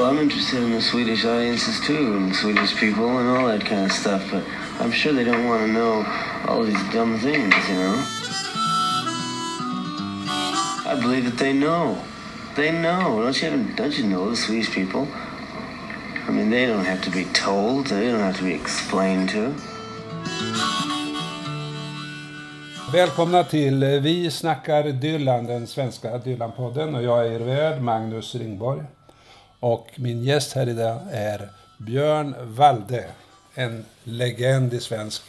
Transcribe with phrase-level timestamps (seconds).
[0.00, 3.84] Well, I'm interested in the Swedish audiences too, and Swedish people and all that kind
[3.84, 4.42] of stuff, but
[4.80, 6.06] I'm sure they don't want to know
[6.48, 8.02] all these dumb things, you know?
[10.86, 11.98] I believe that they know.
[12.56, 13.20] They know.
[13.20, 15.06] Don't you, don't you know the Swedish people?
[16.26, 17.88] I mean, they don't have to be told.
[17.88, 19.52] They don't have to be explained to.
[22.92, 26.94] Välkomna till eh, Vi snackar Dylan, den svenska Dylan-podden.
[26.94, 28.82] Och jag är er värd, Magnus Ringborg.
[29.60, 33.04] Och min gäst här idag är Björn Walde.
[33.54, 35.22] En legend i svensk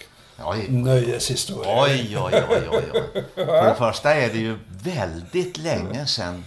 [0.45, 0.65] Oj.
[0.69, 1.83] nöjeshistoria.
[1.83, 3.23] Oj, oj, oj, oj, oj.
[3.35, 6.43] För det första är det ju väldigt länge sedan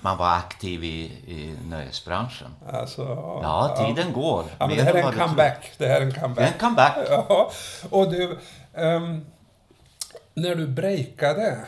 [0.00, 2.48] man var aktiv i, i nöjesbranschen.
[2.72, 3.02] Alltså,
[3.42, 4.44] Ja, tiden går.
[4.58, 5.72] Ja, men det här är en comeback.
[5.78, 6.52] Det här är en comeback.
[6.52, 6.96] en comeback.
[7.10, 7.52] Ja,
[7.90, 8.38] och du,
[8.74, 9.26] ehm,
[10.34, 11.58] när du breakade,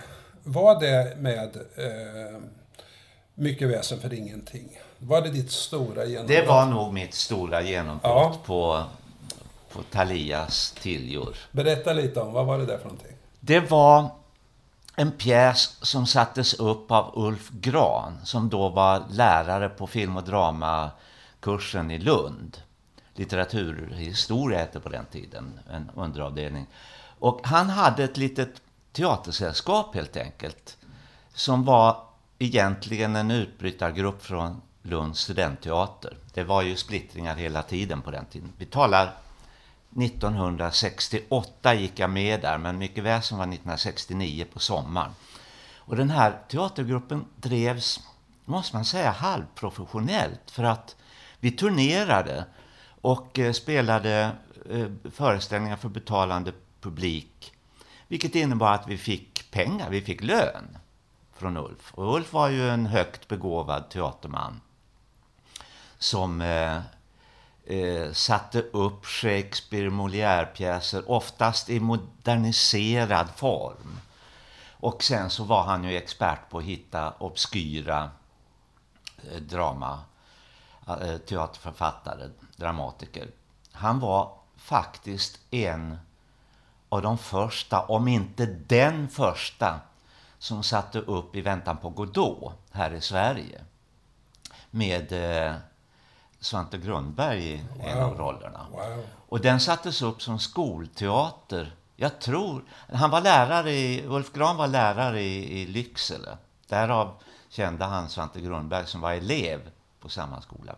[0.42, 2.41] var det med eh,
[3.34, 4.78] Mycket väsen för ingenting?
[5.03, 6.29] Var det ditt stora genombrott?
[6.29, 8.37] Det var nog mitt stora genombrott Ja.
[8.45, 8.84] på,
[9.73, 11.37] på Talias tiljor.
[11.51, 13.17] Berätta lite om, vad var det där för någonting?
[13.41, 14.11] Det var
[14.97, 20.25] en pjäs som sattes upp av Ulf Gran som då var lärare på film och
[20.25, 22.57] dramakursen i Lund.
[23.14, 26.67] Litteraturhistoria hette på den tiden, en underavdelning.
[27.19, 28.51] Och han hade ett litet
[28.92, 30.77] teatersällskap helt enkelt
[31.35, 31.97] som var
[32.39, 36.17] egentligen en utbrytargrupp från Lunds studentteater.
[36.34, 38.53] Det var ju splittringar hela tiden på den tiden.
[38.59, 39.12] Vi talar
[39.97, 45.11] 1968 gick jag med där, men mycket väl som var 1969 på sommaren.
[45.77, 48.01] Och den här teatergruppen drevs,
[48.45, 50.51] måste man säga, halvprofessionellt.
[50.51, 50.97] För att
[51.41, 52.45] vi turnerade
[53.01, 54.33] och eh, spelade
[54.70, 57.53] eh, föreställningar för betalande publik.
[58.08, 60.78] Vilket innebar att vi fick pengar, vi fick lön
[61.36, 61.95] från Ulf.
[61.95, 64.61] Och Ulf var ju en högt begåvad teaterman
[66.01, 66.77] som eh,
[67.64, 74.01] eh, satte upp Shakespeare Molière-pjäser, oftast i moderniserad form.
[74.70, 78.11] Och sen så var han ju expert på att hitta obskyra
[79.30, 80.01] eh, drama,
[80.89, 83.29] eh, teaterförfattare, dramatiker.
[83.73, 85.98] Han var faktiskt en
[86.89, 89.80] av de första, om inte den första,
[90.39, 93.61] som satte upp I väntan på Godot här i Sverige.
[94.70, 95.55] Med eh,
[96.40, 98.67] Svante Grundberg i en av rollerna.
[98.70, 99.05] Wow.
[99.28, 101.74] Och den sattes upp som skolteater.
[101.96, 106.39] Jag tror, han var lärare i, Ulf Gran var lärare i, i Lycksele.
[106.68, 107.14] Därav
[107.48, 110.77] kände han Svante Grundberg som var elev på samma skola.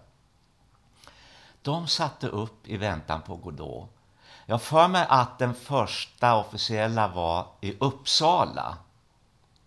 [1.62, 3.90] De satte upp I väntan på Godot.
[4.46, 8.76] Jag för mig att den första officiella var i Uppsala.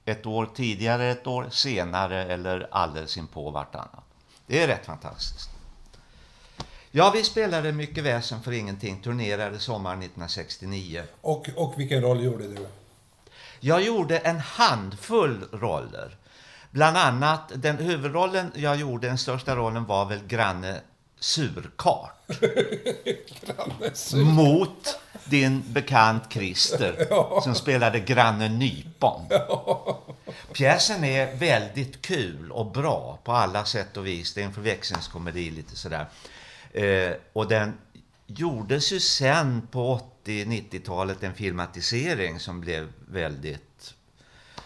[0.06, 4.04] Ett år tidigare, ett år senare eller alldeles inpå vartannat.
[4.48, 5.55] Det är rätt fantastiskt.
[6.98, 11.04] Ja, vi spelade mycket väsen för ingenting, turnerade sommaren 1969.
[11.22, 12.68] Och, och vilken roll gjorde du?
[13.60, 16.18] Jag gjorde en handfull roller.
[16.72, 20.82] Bland annat, den huvudrollen jag gjorde, den största rollen var väl granne
[21.20, 22.30] Surkart.
[24.14, 27.08] Mot din bekant Christer
[27.42, 29.22] som spelade granne Nypon.
[30.54, 34.34] Pjäsen är väldigt kul och bra på alla sätt och vis.
[34.34, 36.02] Det är en förväxlingskomedi lite sådär.
[36.02, 36.08] Eh,
[37.34, 37.78] och den
[38.28, 43.94] gjordes ju sen på 80-90-talet en filmatisering som blev väldigt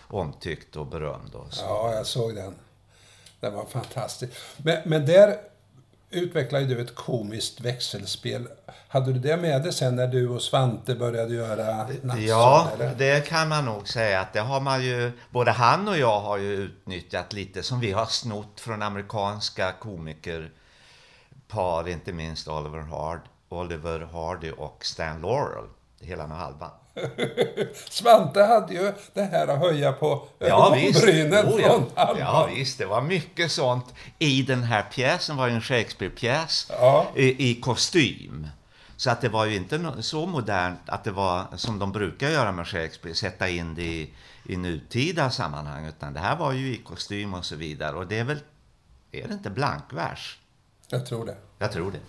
[0.08, 1.36] omtyckt och berömd.
[1.36, 1.66] Och så.
[1.66, 2.56] Ja, jag såg den.
[3.40, 4.34] Den var fantastisk.
[4.58, 5.38] Men, men där
[6.10, 8.48] utvecklade du ett komiskt växelspel.
[8.88, 12.28] Hade du det med dig sen när du och Svante började göra Nattsömn?
[12.28, 12.96] Ja, eller?
[12.96, 16.38] det kan man nog säga att det har man ju, både han och jag har
[16.38, 19.72] ju utnyttjat lite som vi har snott från amerikanska
[21.50, 25.66] komikerpar, inte minst Oliver, Hard, Oliver Hardy och Stan Laurel,
[26.02, 26.72] hela med halvan.
[27.90, 31.04] Svante hade ju det här att höja på Ja visst.
[31.04, 31.62] ögonbrynen Oh, från
[31.96, 32.04] ja.
[32.06, 32.20] halva.
[32.20, 33.86] ja visst, det var mycket sånt
[34.20, 35.38] i den här pjäsen.
[35.38, 37.08] var ju en Shakespeare-pjäs Ja.
[37.16, 38.48] i, i kostym.
[38.98, 42.52] Så att det var ju inte så modernt att det var som de brukar göra
[42.52, 44.14] med Shakespeare, sätta in det i,
[44.46, 45.86] i nutida sammanhang.
[45.86, 47.96] Utan det här var ju i kostym och så vidare.
[47.96, 48.40] Och det är väl,
[49.12, 50.40] är det inte blankvers?
[50.90, 51.38] Jag tror det.
[51.58, 52.00] Jag tror det.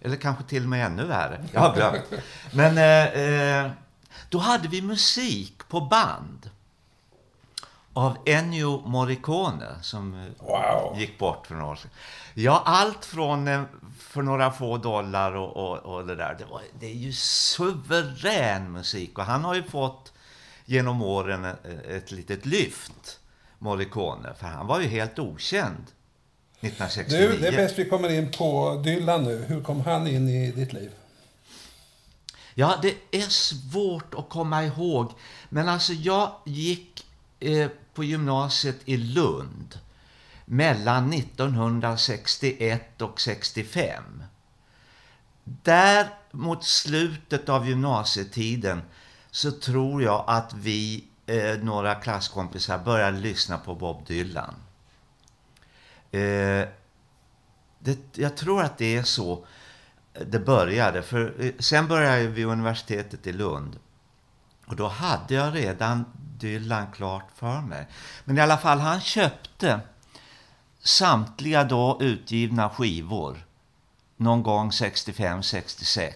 [0.00, 1.44] Eller kanske till och med ännu värre.
[1.52, 2.04] Jag har glömt.
[2.52, 3.70] Men eh, eh,
[4.28, 6.50] då hade vi musik på band.
[7.92, 10.98] Av Ennio Morricone som eh, Wow.
[10.98, 11.90] gick bort för några år sedan.
[12.34, 13.62] Ja, allt från eh,
[13.98, 16.36] för några få dollar och, och, och det där.
[16.38, 20.12] Det, var, det är ju suverän musik och han har ju fått
[20.64, 23.20] genom åren ett, ett litet lyft,
[23.58, 24.34] Morricone.
[24.34, 25.84] För han var ju helt okänd
[26.60, 27.18] 1969.
[27.18, 29.44] Du, det är bäst vi kommer in på Dylan nu.
[29.48, 30.90] Hur kom han in i ditt liv?
[32.54, 35.12] Ja, det är svårt att komma ihåg.
[35.48, 37.06] Men alltså jag gick
[37.40, 39.78] eh, på gymnasiet i Lund
[40.44, 44.22] mellan 1961 och 65.
[45.44, 48.82] Där mot slutet av gymnasietiden
[49.30, 54.54] så tror jag att vi, eh, några klasskompisar, började lyssna på Bob Dylan.
[56.10, 56.68] Eh,
[57.78, 59.46] det, jag tror att det är så
[60.26, 61.02] det började.
[61.02, 63.78] För eh, sen började jag vid universitetet i Lund.
[64.66, 66.04] Och då hade jag redan
[66.38, 67.86] Dylan klart för mig.
[68.24, 69.80] Men i alla fall, han köpte
[70.80, 73.46] samtliga då utgivna skivor
[74.16, 76.12] någon gång 65-66.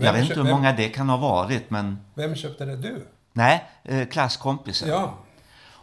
[0.00, 1.98] Jag vet inte hur vem, många det kan ha varit, men...
[2.14, 2.76] Vem köpte det?
[2.76, 3.06] Du?
[3.32, 4.88] Nej, eh, klasskompisen.
[4.88, 5.18] Ja.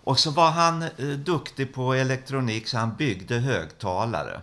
[0.03, 4.41] Och så var han eh, duktig på elektronik så han byggde högtalare.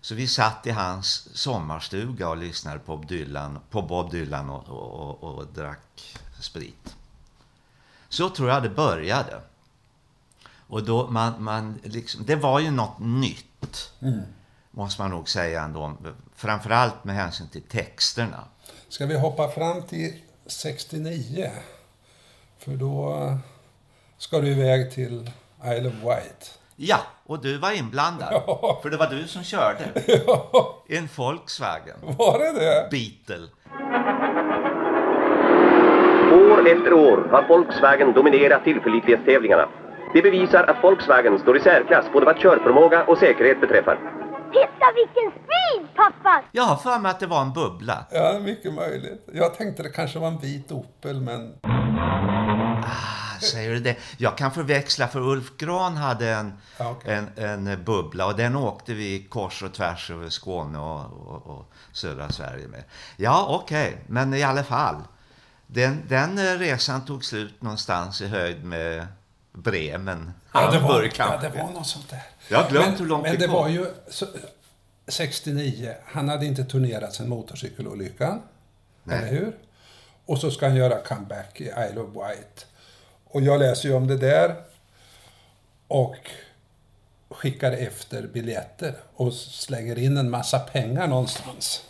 [0.00, 4.68] Så vi satt i hans sommarstuga och lyssnade på Bob Dylan, på Bob Dylan och,
[4.68, 6.96] och, och, och drack sprit.
[8.08, 9.40] Så tror jag det började.
[10.66, 13.92] Och då man, man liksom, det var ju något nytt.
[14.70, 15.96] Måste man nog säga ändå.
[16.34, 18.44] Framförallt med hänsyn till texterna.
[18.88, 21.50] Ska vi hoppa fram till 69?
[22.58, 23.38] För då
[24.24, 25.30] ska du iväg till
[25.64, 26.58] Isle of Wight.
[26.76, 28.28] Ja, och du var inblandad.
[28.46, 28.78] Ja.
[28.82, 29.84] För det var du som körde.
[30.26, 32.88] Ja, En Volkswagen var det det?
[32.90, 33.48] Beetle.
[36.32, 39.68] År efter år har Volkswagen dominerat tillförlitlighetstävlingarna.
[40.14, 43.96] Det bevisar att Volkswagen står i särklass både vad körförmåga och säkerhet beträffar.
[44.52, 46.42] Titta vilken speed, pappa!
[46.52, 48.06] Jag har för mig att det var en bubbla.
[48.10, 49.28] Ja, mycket möjligt.
[49.32, 51.40] Jag tänkte det kanske var en vit Opel, men...
[51.62, 53.96] Ah, Säger du det?
[54.16, 57.22] Jag kan förväxla för Ulf Gran hade en, Ja, okej.
[57.36, 61.04] en, en bubbla och den åkte vi kors och tvärs över Skåne och,
[61.34, 62.84] och, och södra Sverige med.
[63.16, 64.96] Ja, okej, men i alla fall.
[65.66, 69.06] Den, den resan tog slut någonstans i höjd med
[69.52, 70.32] Bremen.
[70.52, 71.48] Ja, det var, Hamburg ja, kanske.
[71.48, 72.22] det var något sånt där.
[72.48, 74.26] Jag har glömt men, hur långt Men det det var ju så,
[75.08, 75.94] 69.
[76.06, 78.42] Han hade inte turnerat sedan motorcykelolyckan.
[79.02, 79.18] Nej.
[79.18, 79.56] Eller hur?
[80.26, 82.66] Och så ska han göra comeback i Isle of Wight.
[83.34, 84.54] Och jag läser ju om det där.
[85.88, 86.16] Och
[87.30, 88.94] skickar efter biljetter.
[89.14, 91.84] Och slänger in en massa pengar någonstans.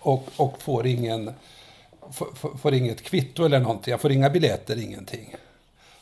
[0.00, 1.34] Och, och får ingen...
[2.12, 3.90] Får, får- inget kvitto eller någonting.
[3.90, 5.34] Jag får inga biljetter, ingenting.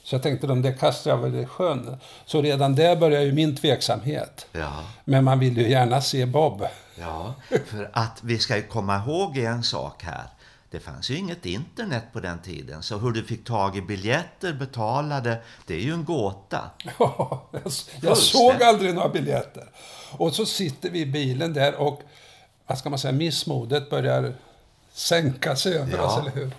[0.02, 1.96] Så jag tänkte, de där kastar jag väl i sjön.
[2.26, 4.46] Så redan där börjar ju min tveksamhet.
[4.52, 4.84] Ja.
[5.04, 6.66] Men man vill ju gärna se Bob.
[6.98, 7.34] Ja,
[7.66, 10.24] för att vi ska ju komma ihåg en sak här.
[10.72, 14.52] Det fanns ju inget internet på den tiden, så hur du fick tag i biljetter,
[14.52, 16.70] betalade, det är ju en gåta.
[16.98, 19.70] Ja, jag, jag såg aldrig några biljetter.
[20.12, 22.00] Och så sitter vi i bilen där och,
[22.66, 24.34] vad ska man säga, missmodet börjar
[24.92, 26.02] sänka sig över Ja.
[26.02, 26.52] oss, eller hur?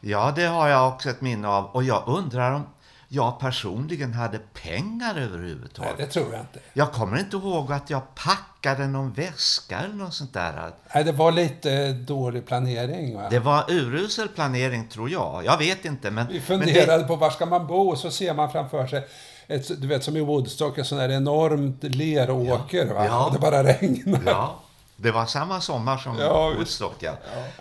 [0.00, 1.64] Ja, det har jag också ett minne av.
[1.64, 2.66] Och jag undrar om
[3.08, 5.96] jag personligen hade pengar Nej, överhuvudtaget.
[5.96, 6.58] det tror jag inte.
[6.72, 10.72] Jag kommer inte ihåg att jag packade någon väska eller något sånt där.
[10.94, 13.16] Nej, det var lite dålig planering.
[13.16, 13.28] Va?
[13.30, 15.44] Det var urusel planering, tror jag.
[15.44, 16.26] Jag vet inte, men...
[16.26, 19.06] Vi men funderade på var ska man bo och så ser man framför sig
[19.46, 22.86] ett, du vet som i Woodstock, ett sånt där enormt leråker.
[22.86, 23.06] Va?
[23.06, 23.26] Ja.
[23.26, 24.20] Och det bara regnar.
[24.26, 24.60] Ja,
[24.96, 26.52] det var samma sommar som Ja.
[26.56, 26.96] Woodstock.
[26.98, 27.16] Ja.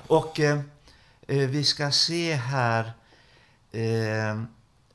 [0.08, 0.60] Och eh,
[1.28, 2.94] eh, vi ska se här.
[3.72, 4.42] Eh,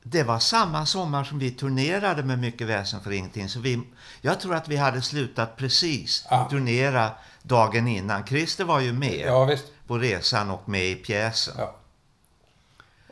[0.02, 3.48] det var samma sommar som vi turnerade med Mycket väsen för ingenting.
[3.48, 3.82] Så vi,
[4.20, 6.46] jag tror att vi hade slutat precis Ja.
[6.50, 7.10] turnera
[7.42, 8.26] dagen innan.
[8.26, 9.50] Christer var ju med Ja,
[9.86, 11.54] på resan och med i pjäsen.
[11.58, 11.74] Ja.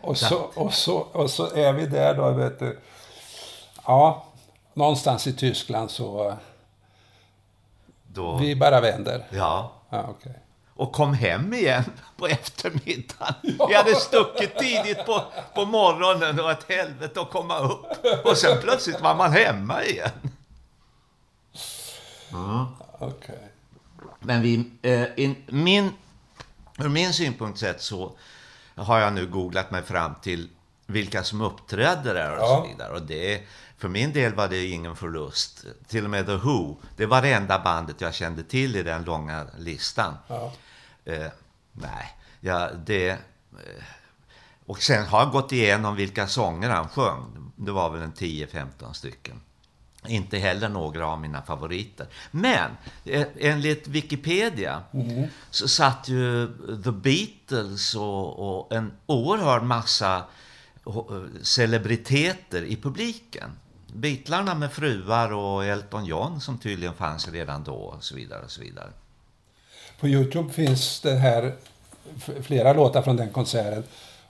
[0.00, 2.78] Och så, och, så, och så är vi där då, vet du.
[3.86, 4.24] Ja,
[4.74, 6.36] någonstans i Tyskland så
[8.06, 9.26] Då, vi bara vänder.
[9.30, 9.72] ja.
[9.90, 10.38] Ja, okej.
[10.78, 11.84] Och kom hem igen
[12.16, 13.34] på eftermiddagen.
[13.68, 17.86] Vi hade stuckit tidigt på, på morgonen och ett helvete att komma upp.
[18.24, 20.10] Och sen plötsligt var man hemma igen.
[22.98, 23.48] Okej.
[24.20, 25.92] Men vi, eh, in, min,
[26.78, 28.12] ur min synpunkt sett så
[28.74, 30.48] har jag nu googlat mig fram till
[30.86, 32.62] vilka som uppträdde där och Ja.
[32.62, 32.92] så vidare.
[32.92, 33.42] Och det,
[33.78, 35.64] för min del var det ingen förlust.
[35.88, 39.04] Till och med The Who, det var det enda bandet jag kände till i den
[39.04, 40.14] långa listan.
[40.28, 40.52] Ja.
[41.08, 41.30] Eh,
[41.72, 43.10] nej, ja, det...
[43.10, 43.18] Eh,
[44.66, 47.52] och sen har jag gått igenom vilka sånger han sjöng.
[47.56, 49.40] Det var väl en 10-15 stycken.
[50.06, 52.06] Inte heller några av mina favoriter.
[52.30, 52.70] Men
[53.04, 54.82] eh, enligt Wikipedia
[55.50, 56.46] så satt ju
[56.84, 60.24] The Beatles och, och en oerhörd massa
[60.86, 61.02] eh,
[61.42, 63.50] celebriteter i publiken.
[63.94, 68.44] Beatlarna med fruar och Elton John som tydligen fanns redan då och så vidare.
[68.44, 68.90] Och så vidare.
[70.00, 71.52] På Youtube finns det här
[72.42, 73.84] flera låtar från den konserten.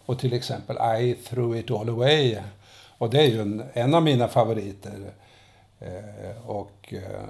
[0.07, 2.37] Och till exempel I threw it all away.
[2.99, 5.13] Och det är ju en, en av mina favoriter.
[5.81, 7.29] Eh, och eh,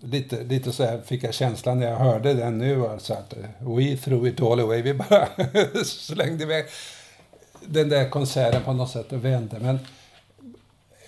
[0.00, 2.86] lite, lite så här fick jag känslan när jag hörde den nu.
[2.86, 4.82] Alltså att eh, we threw it all away.
[4.82, 5.28] Vi bara
[5.84, 6.64] slängde iväg
[7.60, 9.58] den där konserten på något sätt och vände.
[9.60, 9.78] Men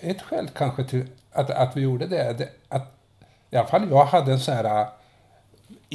[0.01, 2.93] ett skäl kanske till att, att vi gjorde det, det att
[3.49, 4.87] i alla fall jag hade en sån här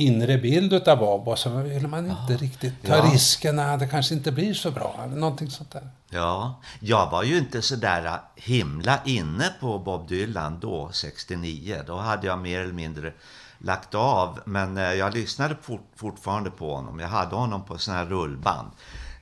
[0.00, 2.38] inre bild utav Bob och så vill man inte ja.
[2.38, 3.10] riktigt ta ja.
[3.12, 5.90] riskerna, det kanske inte blir så bra, eller någonting sånt där.
[6.10, 11.82] Ja, jag var ju inte så där himla inne på Bob Dylan då, 69.
[11.86, 13.12] Då hade jag mer eller mindre
[13.58, 17.00] lagt av, men eh, jag lyssnade fort, fortfarande på honom.
[17.00, 18.70] Jag hade honom på sån här rullband.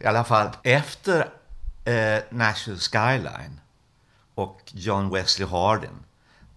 [0.00, 1.28] I alla fall efter
[1.84, 3.60] eh, Nashville Skyline
[4.34, 6.04] och John Wesley Hardin,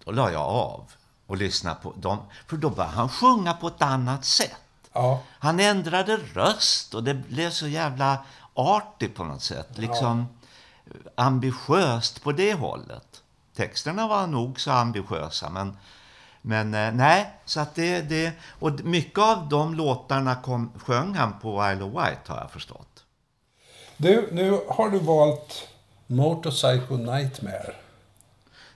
[0.04, 0.92] då la jag av
[1.32, 2.18] och lyssna på dem.
[2.46, 4.60] För då började han sjunga på ett annat sätt.
[4.92, 5.20] Ja.
[5.28, 8.18] Han ändrade röst och det blev så jävla
[8.54, 9.78] arty på något sätt.
[9.78, 10.26] Liksom
[10.84, 10.92] ja.
[11.14, 13.22] ambitiöst på det hållet.
[13.56, 15.76] Texterna var nog så ambitiösa men
[16.42, 21.38] men eh, nej, så att det, det och mycket av de låtarna kom, sjöng han
[21.40, 23.04] på Isle of Wight har jag förstått.
[23.96, 25.68] Du, nu har du valt
[26.06, 27.74] Motorcycle Nightmare.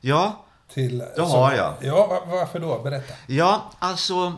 [0.01, 0.46] Ja,
[0.77, 1.75] till, det har jag.
[1.81, 2.83] Ja, varför då?
[2.83, 3.15] Berätta.
[3.27, 4.35] Ja, alltså,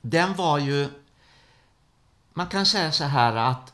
[0.00, 0.88] den var ju...
[2.32, 3.72] Man kan säga så här att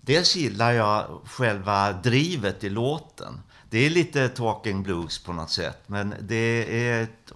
[0.00, 3.42] dels gillar jag själva drivet i låten.
[3.70, 7.32] Det är lite talking blues på något sätt, men det är ett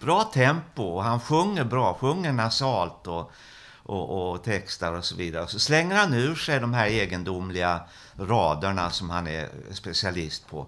[0.00, 3.32] bra tempo och han sjunger bra, sjunger nasalt och,
[3.82, 5.46] och, och textar och så vidare.
[5.46, 7.80] Så slänger han ur sig de här egendomliga
[8.18, 10.66] raderna som han är specialist på.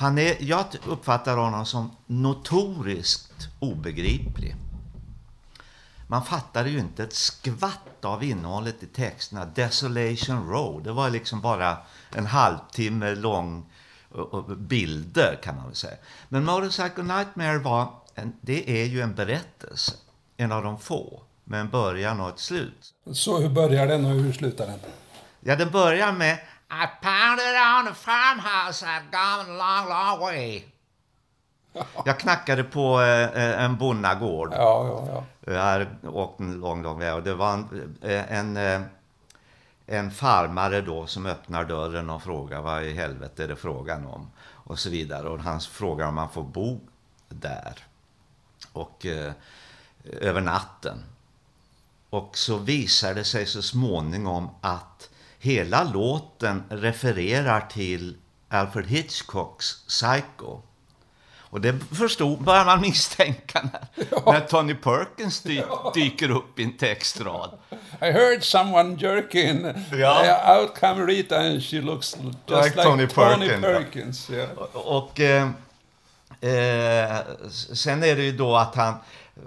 [0.00, 4.56] Han är, jag uppfattar honom som notoriskt obegriplig.
[6.06, 9.44] Man fattade ju inte ett skvatt av innehållet i texterna.
[9.44, 11.76] Desolation Road, det var liksom bara
[12.14, 13.70] en halvtimme lång
[14.56, 15.96] bilder kan man väl säga.
[16.28, 19.92] Men Motorcycle Nightmare var en, det är ju en berättelse.
[20.36, 21.22] En av de få.
[21.44, 22.94] Med en början och ett slut.
[23.12, 24.78] Så hur börjar den och hur slutar den?
[25.40, 26.38] Ja, den börjar med
[26.70, 30.64] i pounded on the farmhouse I'd gone a long, long way.
[32.04, 34.52] Jag knackade på eh, en bonnagård.
[34.52, 35.52] Ja, ja, ja.
[35.52, 37.14] Jag hade åkt en lång, lång väg.
[37.14, 38.80] Och det var en, eh, en, eh,
[39.86, 44.30] en farmare då som öppnar dörren och frågar vad i helvete är det frågan om.
[44.40, 45.28] Och så vidare.
[45.28, 46.80] Och han frågar om man får bo
[47.28, 47.86] där.
[48.72, 49.32] Och eh,
[50.04, 51.04] över natten.
[52.10, 55.07] Och så visar det sig så småningom att
[55.38, 58.16] hela låten refererar till
[58.48, 60.60] Alfred Hitchcocks Psycho.
[61.50, 64.32] Och det förstod, börjar man misstänka när, ja.
[64.32, 65.62] när Tony Perkins dy,
[65.94, 67.58] dyker upp i en textrad.
[68.02, 69.66] I heard someone jerking.
[69.92, 70.24] Ja.
[70.24, 73.62] Uh, out come Rita and she looks just like, like Tony, Tony Perkins.
[73.62, 74.50] Perkins yeah.
[74.50, 75.42] Och, och eh,
[76.40, 77.18] eh,
[77.72, 78.94] sen är det ju då att han,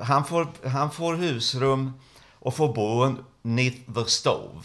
[0.02, 1.94] han, får, han får husrum
[2.40, 4.60] och får bo neath the stove.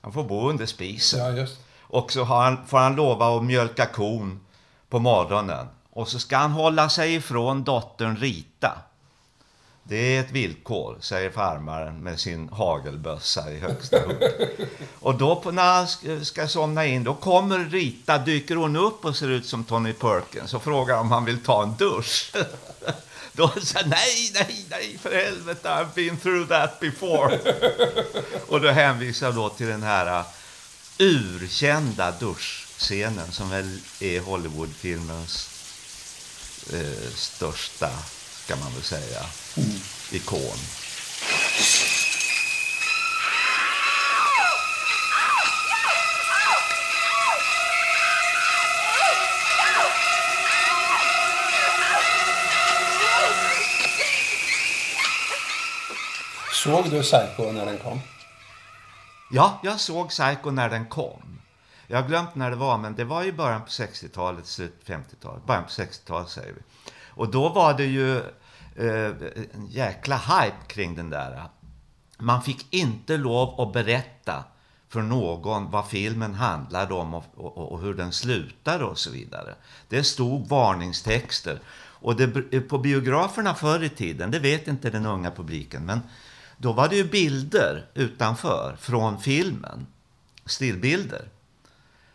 [0.00, 1.36] Han får bo under spisen.
[1.36, 1.46] Ja.
[1.80, 4.40] Och så han, får han lova att mjölka kon
[4.88, 5.66] på morgonen.
[5.90, 8.72] Och så ska han hålla sig ifrån dottern Rita.
[9.82, 14.22] Det är ett villkor, säger farmaren med sin hagelbössa i högsta hugg.
[15.00, 19.28] Och då när han ska somna in, då kommer Rita, dyker hon upp och ser
[19.28, 22.32] ut som Tony Perkins och frågar om han vill ta en dusch.
[23.40, 27.38] Då sa nej, nej, nej, för helvete, I've been through that before.
[28.48, 30.26] och då hänvisar då till den här uh,
[30.98, 35.48] urkända duschscenen som väl är Hollywoodfilmens
[36.72, 37.90] uh, största,
[38.44, 39.80] ska man väl säga, mm.
[40.10, 40.58] ikon.
[56.64, 58.00] Såg du Psycho när den kom?
[59.30, 61.40] Ja, jag såg Psycho när den kom.
[61.86, 65.46] Jag har glömt när det var, men det var i början på 60-talet, slut 50-talet.
[65.46, 66.60] Början på 60-talet säger vi.
[67.06, 68.18] Och då var det ju
[68.76, 69.10] eh,
[69.54, 71.44] en jäkla hype kring den där.
[72.18, 74.44] Man fick inte lov att berätta
[74.88, 79.54] för någon vad filmen handlade om och, och, och hur den slutade och så vidare.
[79.88, 81.60] Det stod varningstexter.
[82.02, 86.00] Och det, på biograferna förr i tiden, det vet inte den unga publiken, men
[86.62, 89.86] då var det ju bilder utanför från filmen.
[90.46, 91.28] Stillbilder.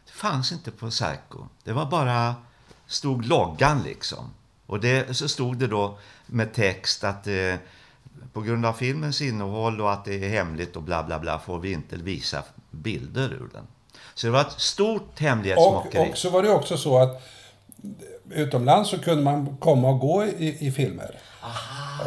[0.06, 1.48] Det fanns inte på Psycho.
[1.64, 2.36] Det var bara
[2.88, 4.34] stod loggan liksom.
[4.66, 7.56] Och det, så stod det då med text att eh,
[8.34, 11.60] på grund av filmens innehåll och att det är hemligt och bla bla bla får
[11.60, 13.68] vi inte visa bilder ur den.
[14.14, 16.12] Så det var ett stort Och, hemlighetsmakeri.
[16.12, 17.22] och så var det också så att
[18.30, 21.20] utomlands så kunde man komma och gå i, i filmer.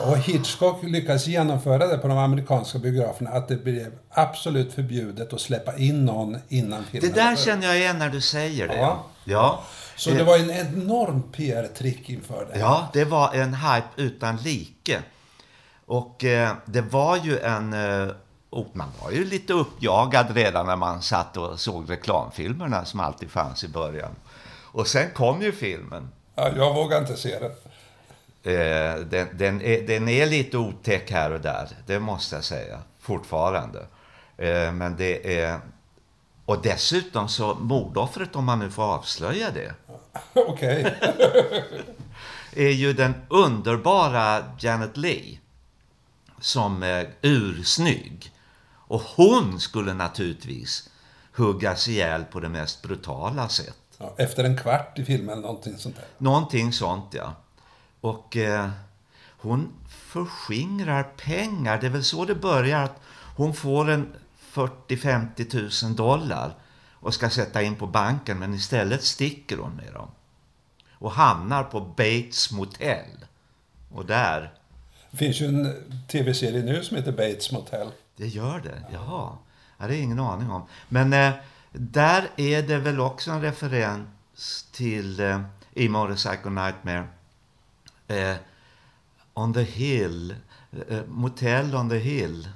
[0.06, 5.40] Och Hitchcock lyckades genomföra det på de amerikanska biograferna att det blev absolut förbjudet att
[5.40, 8.76] släppa in någon innan filmen Det där känner jag igen när du säger det.
[8.76, 9.04] Ja.
[9.24, 9.62] Ja.
[9.96, 12.58] Så Eh, det var en enorm PR-trick inför det.
[12.58, 15.02] Ja, det var en hype utan like.
[15.86, 17.72] Och eh, det var ju en...
[17.72, 18.08] Eh,
[18.72, 23.64] man var ju lite uppjagad redan när man satt och såg reklamfilmerna som alltid fanns
[23.64, 24.10] i början.
[24.72, 26.08] Och sen kom ju filmen.
[26.34, 27.67] Ja, jag vågar inte se det.
[28.48, 32.78] Eh, den, den, är, den är lite otäck här och där, det måste jag säga,
[33.00, 33.86] fortfarande.
[34.36, 35.60] Eh, men det är...
[36.44, 39.74] Och dessutom så mordoffret, om man nu får avslöja det,
[40.32, 40.94] Okej.
[42.52, 45.38] är ju den underbara Janet Leigh
[46.40, 48.32] som är ursnygg.
[48.70, 50.90] Och hon skulle naturligtvis
[51.36, 53.76] huggas ihjäl på det mest brutala sätt.
[53.98, 56.04] Ja, efter en kvart i filmen någonting sånt där.
[56.18, 57.34] Någonting sånt, ja.
[58.08, 58.70] Och eh,
[59.28, 61.80] hon förskingrar pengar.
[61.80, 62.84] Det är väl så det börjar.
[62.84, 63.00] att
[63.36, 64.12] Hon får en
[64.52, 66.54] 40-50 000 dollar
[66.92, 70.08] och ska sätta in på banken, men istället sticker hon med dem.
[70.92, 73.24] Och hamnar på Bates Motel.
[73.94, 74.52] Och där,
[75.10, 75.74] Det finns ju en
[76.08, 77.88] tv-serie nu som heter Bates Motel.
[78.16, 79.32] det gör det, jaha.
[79.78, 80.62] Ja, det är ingen aning om.
[80.88, 81.32] Men eh,
[81.72, 85.40] där är det väl också en referens till eh,
[85.72, 87.06] i Motorcycle Nightmare.
[88.08, 88.34] Eh,
[89.34, 90.34] on the Hill,
[90.90, 92.48] eh, Motel on the Hill.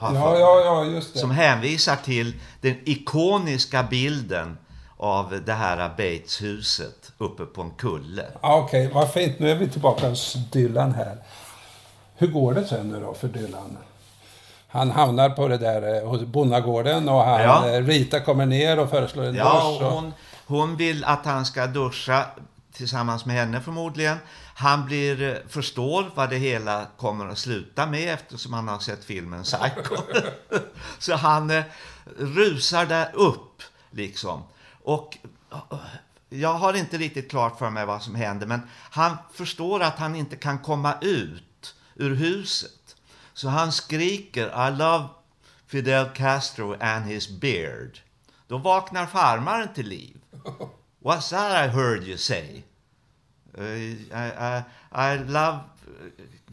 [0.00, 1.18] Ja, ja, ja, just det.
[1.20, 4.58] Som hänvisar till den ikoniska bilden
[4.96, 8.24] av det här Bates-huset uppe på en kulle.
[8.40, 9.38] Okej, vad fint.
[9.38, 11.16] Nu är vi tillbaka hos Dylan här.
[12.16, 13.78] Hur går det sen nu då för Dylan?
[14.68, 17.68] Han hamnar på det där eh, hos bonnagården och han, Ja.
[17.68, 19.44] eh, Rita kommer ner och föreslår en Ja,
[19.78, 19.82] dusch.
[19.86, 20.12] Och, hon,
[20.46, 22.26] hon vill att han ska duscha
[22.72, 24.18] tillsammans med henne förmodligen.
[24.54, 29.04] Han blir, eh, förstår vad det hela kommer att sluta med eftersom han har sett
[29.04, 29.96] filmen Psycho.
[30.98, 31.64] Så han eh,
[32.18, 34.42] rusar där upp liksom.
[34.82, 35.18] Och
[35.52, 35.78] eh,
[36.28, 40.16] jag har inte riktigt klart för mig vad som händer men han förstår att han
[40.16, 42.96] inte kan komma ut ur huset.
[43.34, 45.08] Så han skriker I love
[45.66, 48.00] Fidel Castro and his beard.
[48.46, 50.16] Då vaknar farmaren till liv.
[51.02, 52.62] What's that I heard you say?
[53.58, 53.62] Uh,
[54.14, 55.60] I, I, I love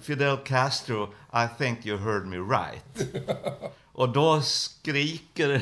[0.01, 1.13] Fidel Castro.
[1.31, 2.81] I think you heard me right.
[3.93, 5.61] Och då skriker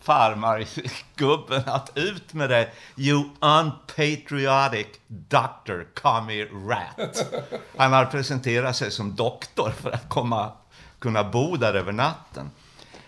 [0.00, 7.32] farmargubben att ut med det, you unpatriotic doctor, commie rat.
[7.76, 10.52] Han har presenterat sig som doktor för att komma,
[10.98, 12.50] kunna bo där över natten.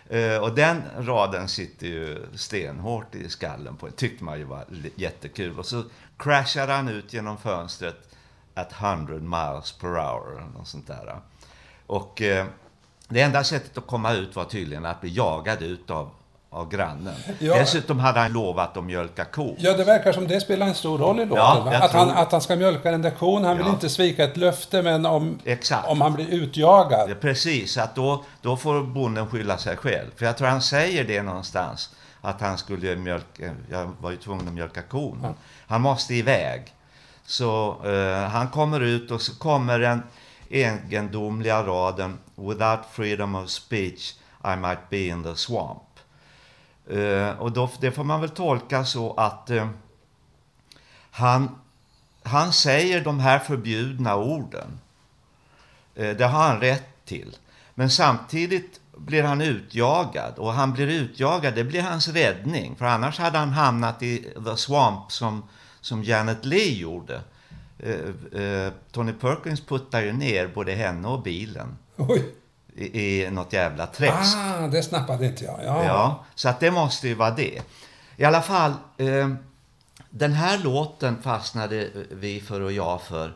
[0.08, 4.64] Eh, och den raden sitter ju stenhårt i skallen på tyckte man ju var
[4.96, 5.58] jättekul.
[5.58, 5.84] Och så
[6.16, 8.16] crashar han ut genom fönstret
[8.54, 10.32] at 100 miles per hour.
[10.32, 11.20] eller Något sånt där.
[11.86, 12.46] Och eh,
[13.08, 16.10] det enda sättet att komma ut var tydligen att bli jagad ut av,
[16.54, 17.14] av grannen.
[17.38, 17.58] Ja.
[17.58, 19.56] Dessutom hade han lovat att mjölka ko.
[19.58, 21.44] ja, det verkar som det spelar en stor roll i låten.
[21.44, 23.44] Ja, att, han, tror- att han ska mjölka den där kon.
[23.44, 23.72] Han vill Ja.
[23.72, 25.88] inte svika ett löfte, men om, Exakt.
[25.88, 27.10] om han blir utjagad.
[27.10, 30.10] Ja, precis, att då, då får bonden skylla sig själv.
[30.16, 31.90] För jag tror han säger det någonstans.
[32.20, 35.26] Att han skulle mjölka, jag var ju tvungen att mjölka kon.
[35.66, 36.62] Han måste iväg.
[37.26, 40.02] Så eh, han kommer ut och så kommer den
[40.50, 44.14] egendomliga raden Without freedom of speech
[44.44, 45.82] I might be in the swamp.
[46.90, 49.68] Eh, och då, det får man väl tolka så att eh,
[51.10, 51.58] han,
[52.22, 54.80] han säger de här förbjudna orden.
[55.94, 57.36] Eh, Det har han rätt till.
[57.74, 60.38] Men samtidigt blir han utjagad.
[60.38, 62.76] Och han blir utjagad, det blir hans räddning.
[62.76, 65.42] För annars hade han hamnat i the swamp som,
[65.80, 67.20] som Janet Leigh gjorde.
[67.78, 72.34] Eh, eh, Tony Perkins puttar ju ner både henne och bilen Oj
[72.74, 74.36] i, i något jävla träsk.
[74.36, 75.60] Ah, det snappade inte jag.
[75.64, 75.84] Ja.
[75.84, 77.62] Ja, så att det måste ju vara det.
[78.16, 79.28] I alla fall, eh,
[80.10, 83.34] den här låten fastnade vi för och jag för.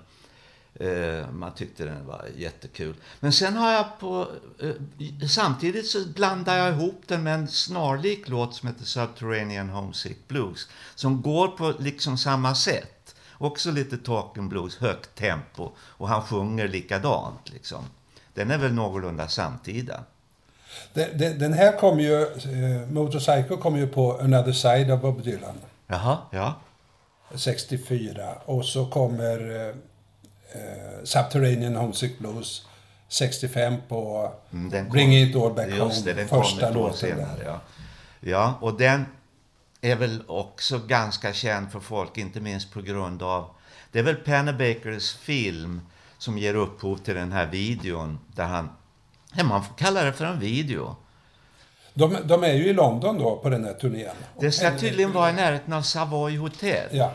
[0.80, 2.94] Eh, man tyckte den var jättekul.
[3.20, 4.28] Men sen har jag på...
[4.58, 10.28] Eh, samtidigt så blandar jag ihop den med en snarlik låt som heter Subterranean Homesick
[10.28, 10.68] Blues.
[10.94, 13.14] Som går på liksom samma sätt.
[13.38, 15.70] Också lite talking blues, högt tempo.
[15.78, 17.84] Och han sjunger likadant liksom.
[18.38, 20.04] Den är väl någorlunda samtida.
[20.94, 25.54] Den, den, här kom ju, eh, Motorcycle kom ju på Another Side av Bob Dylan.
[25.86, 26.54] Jaha, ja.
[27.34, 29.66] 64 och så kommer eh,
[30.62, 32.66] eh, Subterranean Homesick Blues
[33.08, 37.36] 65 på Mm, den kom- Bring It All Back Home, det, den första låten senare,
[37.38, 37.44] där.
[37.44, 37.60] ja.
[38.20, 39.06] ja, och den
[39.80, 43.50] är väl också ganska känd för folk, inte minst på grund av...
[43.92, 45.80] Det är väl Pennebakers film
[46.18, 48.70] som ger upphov till den här videon där han...
[49.32, 50.96] Ja, man får kalla det för en video.
[51.94, 54.16] De, de är ju i London då på den här turnén.
[54.40, 56.88] Det ska tydligen vara i närheten av Savoy Hotel.
[56.92, 57.12] Ja.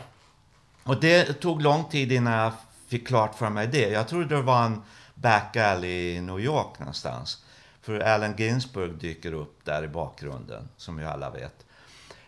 [0.82, 2.52] Och det tog lång tid innan jag
[2.88, 3.88] fick klart för mig det.
[3.88, 4.82] Jag trodde det var en
[5.14, 7.44] back alley i New York någonstans.
[7.82, 11.66] För Allen Ginsberg dyker upp där i bakgrunden, som ju alla vet.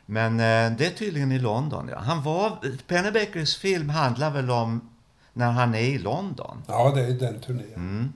[0.06, 1.98] Men eh, det är tydligen i London, ja.
[1.98, 2.58] Han var...
[2.86, 4.95] Pennebakers film handlar väl om
[5.36, 6.62] när han är i London.
[6.68, 7.74] ja, det är den turnén.
[7.74, 8.12] Mm.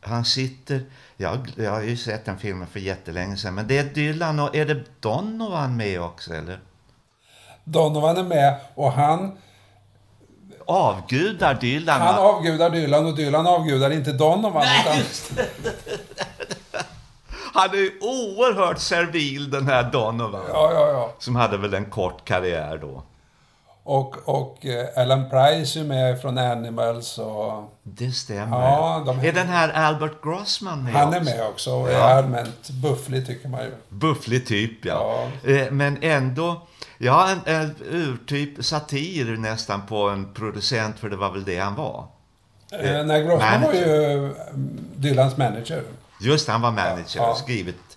[0.00, 0.84] Han sitter...
[1.16, 3.54] Jag, jag har ju sett den filmen för jättelänge sedan.
[3.54, 4.56] Men det är Dylan och...
[4.56, 6.60] Är det Donovan med också, eller?
[7.64, 9.38] Donovan är med och han,
[10.66, 12.00] Avgudar Dylan.
[12.00, 14.64] han avgudar Dylan och Dylan avgudar inte Donovan.
[14.80, 14.96] utan,
[17.54, 20.42] Han är ju oerhört servil den här Donovan.
[20.48, 21.12] ja, ja, ja.
[21.18, 23.02] Som hade väl en kort karriär då.
[23.84, 28.60] Och, och eh, Alan Price är med från Animals och Det stämmer.
[28.62, 31.30] Ja, de- Är den här Albert Grossman med han är också?
[31.36, 31.98] med också och är Ja.
[32.14, 33.70] allmänt bufflig tycker man ju.
[33.88, 35.28] Bufflig typ, ja.
[35.46, 36.62] Eh, Men ändå,
[36.98, 41.74] ja, en, en urtyp satir nästan på en producent, för det var väl det han
[41.74, 42.06] var.
[42.72, 43.86] Eh, nej, Grossman var manager.
[43.86, 45.82] ju mm, Dylans manager.
[46.20, 47.30] Just han var manager Ja.
[47.30, 47.91] och skrivit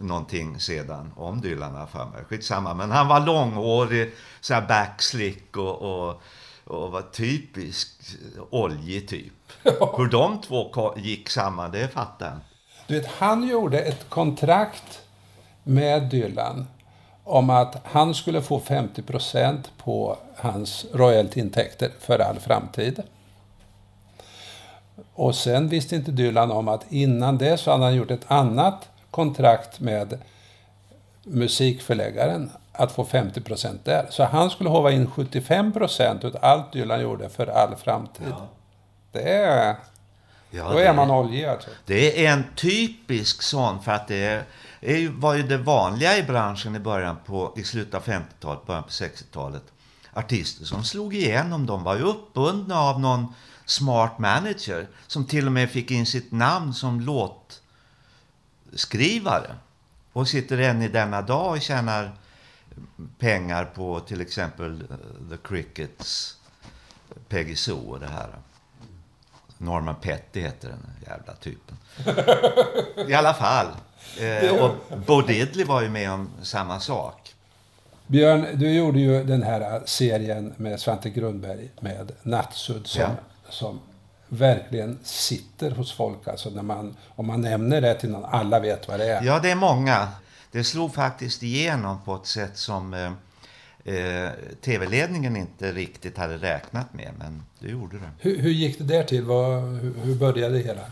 [0.00, 2.24] någonting sedan om Dylan jag för mig.
[2.24, 2.74] Skitsamma.
[2.74, 6.22] Men han var långhårig, så här backslick och, och,
[6.64, 7.88] och var typisk
[8.50, 9.32] oljig typ.
[9.96, 12.38] Hur de två gick samman, det fattar jag.
[12.86, 15.00] Du vet, han gjorde ett kontrakt
[15.62, 16.66] med Dylan
[17.24, 23.02] om att han skulle få 50% på hans royaltyintäkter för all framtid.
[25.14, 28.88] Och sen visste inte Dylan om att innan det så hade han gjort ett annat
[29.10, 30.18] kontrakt med
[31.24, 34.06] musikförläggaren att få 50% där.
[34.10, 38.34] Så han skulle hova in 75% av allt Dylan gjorde för all framtid.
[39.12, 39.76] Det är...
[40.50, 41.70] Ja, Då det- är man oljig alltså.
[41.86, 44.44] Det är en typisk sån, för att det
[44.80, 48.66] är, ju- var ju det vanliga i branschen i början på, i slutet av 50-talet,
[48.66, 49.62] början på 60-talet.
[50.12, 53.34] Artister som slog igenom, de var ju uppbundna av någon
[53.66, 57.00] smart manager som till och med fick in sitt namn som
[58.70, 59.54] låtskrivare.
[60.12, 62.12] Och sitter än i denna dag och tjänar
[63.18, 64.96] pengar på till exempel eh,
[65.30, 66.36] The Crickets,
[67.28, 68.28] Peggy Sue och det här.
[69.58, 71.76] Norman Petty heter den jävla typen.
[73.08, 73.66] I alla fall.
[74.20, 77.34] Eh, och Bo Diddley var ju med om samma sak.
[78.06, 83.08] Björn, du gjorde ju den här serien med Svante Grundberg med Nattsudd som, Ja.
[83.48, 83.80] som
[84.30, 86.28] verkligen sitter hos folk.
[86.28, 89.24] Alltså när man, om man nämner det till någon, alla vet vad det är.
[89.24, 90.08] Ja, det är många.
[90.50, 93.12] Det slog faktiskt igenom på ett sätt som eh,
[93.94, 98.10] eh, tv-ledningen inte riktigt hade räknat med, men det gjorde det.
[98.18, 99.24] Hur, hur gick det där till?
[99.24, 100.82] Vad, hur, hur började det hela?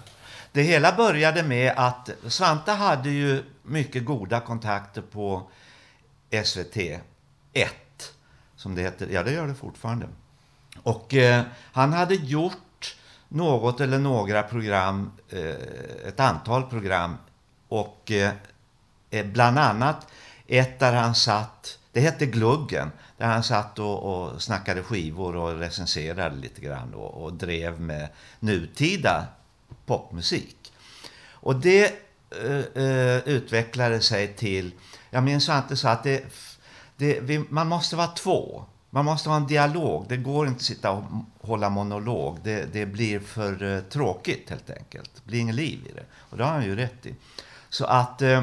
[0.53, 5.51] Det hela började med att Svante hade ju mycket goda kontakter på
[6.45, 6.77] SVT
[7.53, 7.71] 1,
[8.57, 9.09] som det heter.
[9.13, 10.07] Ja, det gör det fortfarande.
[10.83, 12.57] Och eh, han hade gjort
[13.29, 17.17] något eller några program, eh, ett antal program
[17.69, 18.33] och eh,
[19.11, 20.07] eh, bland annat
[20.47, 25.59] ett där han satt, det hette Gluggen, där han satt och, och snackade skivor och
[25.59, 28.09] recenserade lite grann och, och drev med
[28.41, 29.27] nutida
[29.87, 30.73] popmusik.
[31.31, 31.85] Och det
[32.45, 34.73] eh, eh utvecklade sig till,
[35.11, 36.25] jag minns Svante sa att det,
[36.97, 38.65] det, vi, man måste vara två.
[38.91, 40.07] Man måste ha en dialog.
[40.09, 41.05] Det går inte att sitta och
[41.41, 42.39] hålla monolog.
[42.43, 45.11] Det, det blir för eh, tråkigt helt enkelt.
[45.15, 46.05] Det blir inget liv i det.
[46.15, 47.15] Och det har han ju rätt i.
[47.69, 48.43] Så att eh,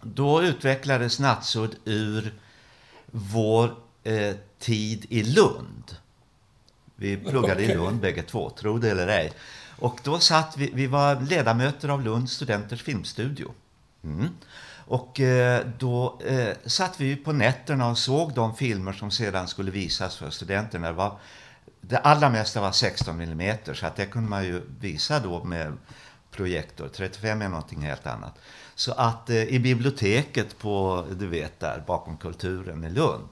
[0.00, 2.34] då utvecklades Nattsudd ur
[3.06, 5.96] vår eh, tid i Lund.
[6.96, 7.76] Vi pluggade i Okej.
[7.76, 9.32] Lund bägge två, tro det eller ej.
[9.78, 13.52] Och då satt vi, vi var ledamöter av Lunds studenters filmstudio.
[14.04, 14.28] Mm.
[14.88, 19.70] Och eh, då eh, satt vi på nätterna och såg de filmer som sedan skulle
[19.70, 20.86] visas för studenterna.
[20.86, 21.18] Det, var,
[21.80, 25.76] det allra mesta var 16 mm så att det kunde man ju visa då med
[26.30, 26.88] projektor.
[26.88, 28.38] 35 är någonting helt annat.
[28.74, 33.28] Så att eh, i biblioteket på, du vet där, bakom Kulturen i Lund.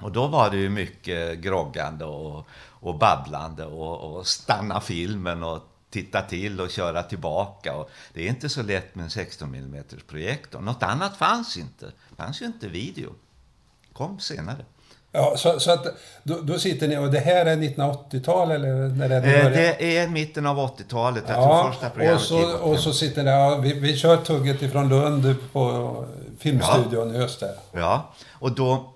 [0.00, 5.73] Och då var det ju mycket groggande och, och babblande och, och stanna filmen och
[5.94, 7.74] titta till och köra tillbaka.
[7.74, 10.60] Och det är inte så lätt med en 16 mm projektor.
[10.60, 11.86] Något annat fanns inte.
[11.86, 13.10] Det fanns ju inte video.
[13.92, 14.64] kom senare.
[15.12, 15.86] Ja, så, så att
[16.22, 19.50] då, då sitter ni, och det här är 1980-tal eller när är det Eh, börjar?
[19.50, 21.24] det är mitten av 80-talet.
[21.28, 24.16] Jag tror Ja, första programmet och så, och så sitter ni, ja, vi, vi kör
[24.16, 26.04] tugget ifrån Lund på
[26.38, 27.54] filmstudion i Öster.
[27.72, 28.92] Ja, och då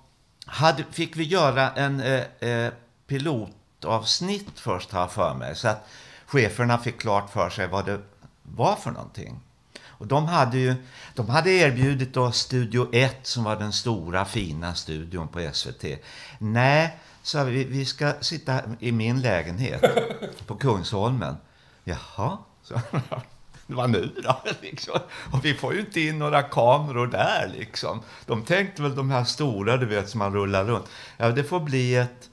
[0.47, 2.73] hade, fick vi göra en eh, eh,
[3.07, 5.57] pilotavsnitt först, har jag för mig.
[5.57, 5.87] Så att
[6.29, 8.01] cheferna fick klart för sig vad det
[8.43, 9.41] var för någonting.
[9.87, 10.75] Och de hade ju
[11.15, 15.85] de hade erbjudit oss Studio 1 som var den stora fina studion på SVT.
[16.39, 19.85] Nej, sa vi, vi ska sitta i min lägenhet
[20.47, 21.37] på Kungsholmen.
[21.85, 22.81] Jaha, så
[23.67, 24.43] vad nu då?
[24.61, 25.01] Liksom.
[25.33, 28.03] Och vi får ju inte in några kameror där liksom.
[28.27, 30.87] De tänkte väl de här stora, du vet, som man rullar runt.
[31.17, 32.31] Ja, det får bli ett,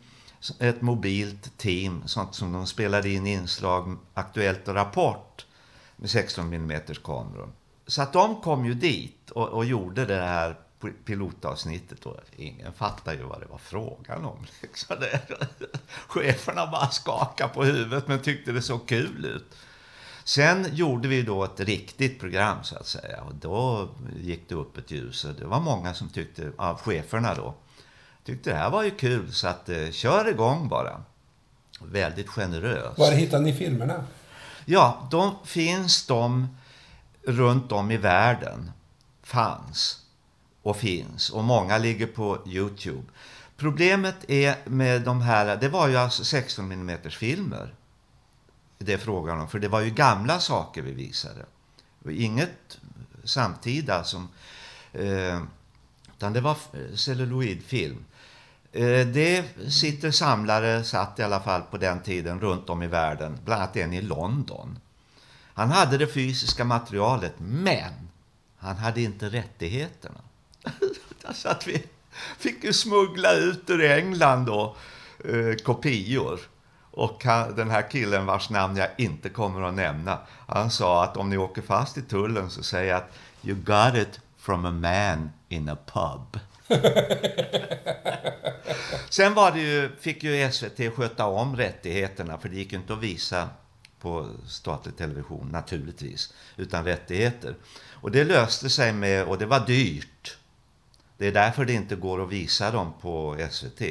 [0.59, 5.45] ett mobilt team, sånt som de spelade in inslag, Aktuellt och Rapport
[5.95, 7.49] med 16 mm kameror.
[7.87, 10.55] Så att de kom ju dit och, och gjorde det här
[11.05, 14.45] pilotavsnittet och ingen fattade ju vad det var frågan om.
[14.61, 15.21] Liksom det,
[16.07, 19.55] cheferna bara skakade på huvudet men tyckte det såg kul ut.
[20.23, 24.77] Sen gjorde vi då ett riktigt program så att säga och då gick det upp
[24.77, 27.53] ett ljus och det var många som tyckte, av cheferna då,
[28.25, 31.03] tyckte det här var ju kul så att eh, kör igång bara.
[31.81, 32.97] Väldigt generös.
[32.97, 34.05] Var hittar ni filmerna?
[34.65, 36.47] Ja, de finns de
[37.23, 38.71] runt om i världen.
[39.23, 39.99] Fanns
[40.61, 43.03] och finns och många ligger på Youtube.
[43.57, 47.73] Problemet är med de här, det var ju alltså 16 mm filmer.
[48.77, 51.45] Det är frågan om, för det var ju gamla saker vi visade.
[52.09, 52.77] Inget
[53.23, 54.29] samtida som,
[54.93, 55.41] eh,
[56.17, 56.57] utan det var
[56.95, 58.05] celluloidfilm.
[58.75, 63.39] Eh, det sitter samlare, satt i alla fall på den tiden, runt om i världen.
[63.45, 64.79] Bland annat en i London.
[65.53, 68.09] Han hade det fysiska materialet, men
[68.57, 70.19] han hade inte rättigheterna.
[71.21, 71.83] Så alltså att vi
[72.37, 74.75] fick ju smuggla ut ur England då,
[75.25, 76.39] eh, kopior.
[76.91, 81.17] Och han, den här killen vars namn jag inte kommer att nämna, han sa att
[81.17, 84.71] om ni åker fast i tullen så säger jag att you got it from a
[84.71, 86.39] man in a pub.
[89.09, 93.03] Sen var det ju, fick ju SVT sköta om rättigheterna för det gick inte att
[93.03, 93.49] visa
[93.99, 97.55] på statlig television naturligtvis, utan rättigheter.
[97.91, 100.37] Och det löste sig med, och det var dyrt.
[101.17, 103.81] Det är därför det inte går att visa dem på SVT.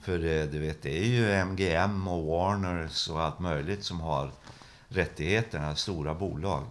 [0.00, 4.30] För eh, du vet, det är ju MGM och Warners och allt möjligt som har
[4.88, 6.64] rättigheterna, stora bolag.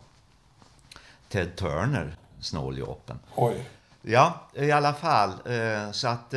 [1.30, 3.20] Ted Turner, snåljåpen.
[3.36, 3.66] Oj.
[4.02, 5.32] Ja, i alla fall.
[5.92, 6.34] Så att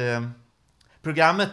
[1.03, 1.50] programmet,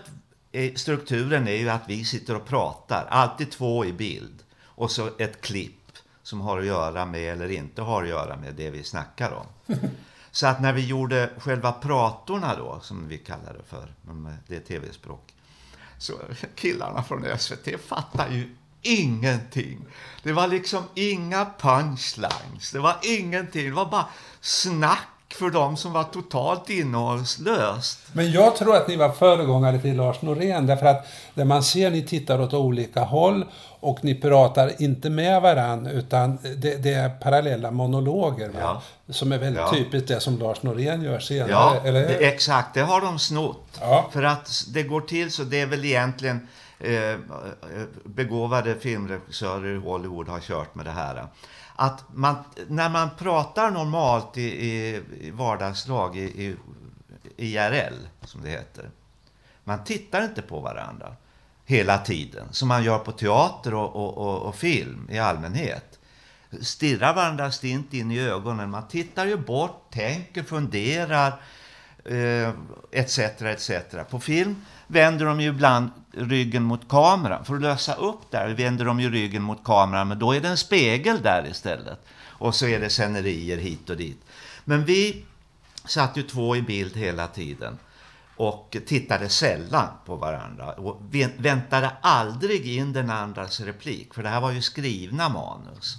[0.76, 4.44] strukturen är ju att vi sitter och pratar, alltid två i bild.
[4.64, 8.56] Och så ett klipp som har att göra med eller inte har att göra med
[8.56, 9.76] det vi snackar om.
[10.32, 13.94] Så att när vi gjorde själva pratorna då, som vi kallar det för,
[14.48, 15.34] det är tv-språk.
[15.98, 16.14] Så
[16.56, 19.86] killarna från SVT fattar ju ingenting.
[20.24, 22.72] Det var liksom inga punchlines.
[22.72, 23.66] Det var ingenting.
[23.66, 24.08] Det var bara
[24.42, 28.00] snack för dem som var totalt innehållslöst.
[28.14, 30.66] Men jag tror att ni var föregångare till Lars Norén.
[30.68, 33.46] Därför att när man ser ni tittar åt olika håll
[33.80, 38.50] och ni pratar inte med varann utan det, det är parallella monologer.
[38.50, 38.60] Va?
[38.60, 38.82] Ja.
[39.14, 39.72] Som är väldigt Ja.
[39.74, 41.52] typiskt det som Lars Norén gör senare.
[41.52, 42.74] Ja, eller det, exakt.
[42.74, 43.78] Det har de snott.
[43.80, 44.10] Ja.
[44.12, 46.48] För att det går till så, det är väl egentligen
[46.80, 47.18] eh,
[48.04, 51.26] begåvade filmregissörer i Hollywood har kört med det här.
[51.82, 52.36] Att man,
[52.68, 56.56] när man pratar normalt i, i, i vardagslag, i,
[57.38, 58.90] i IRL som det heter.
[59.64, 61.16] Man tittar inte på varandra
[61.66, 66.00] hela tiden, som man gör på teater och, och, och, och film i allmänhet.
[66.62, 68.70] Stirrar varandra stint in i ögonen.
[68.70, 71.42] Man tittar ju bort, tänker, funderar,
[72.06, 72.50] eh,
[72.92, 73.20] etc.
[73.20, 73.72] etc.
[74.10, 77.46] På film vänder de ju ibland ryggen mot kameran.
[77.46, 80.48] För att lösa upp där vänder de ju ryggen mot kameran, men då är det
[80.48, 82.00] en spegel där istället.
[82.22, 84.22] Och så är det scenerier hit och dit.
[84.66, 85.26] Men vi
[85.86, 87.78] satt ju två i bild hela tiden
[88.36, 94.14] och tittade sällan på varandra och vä- väntade aldrig in den andras replik.
[94.14, 95.96] För det här var ju skrivna manus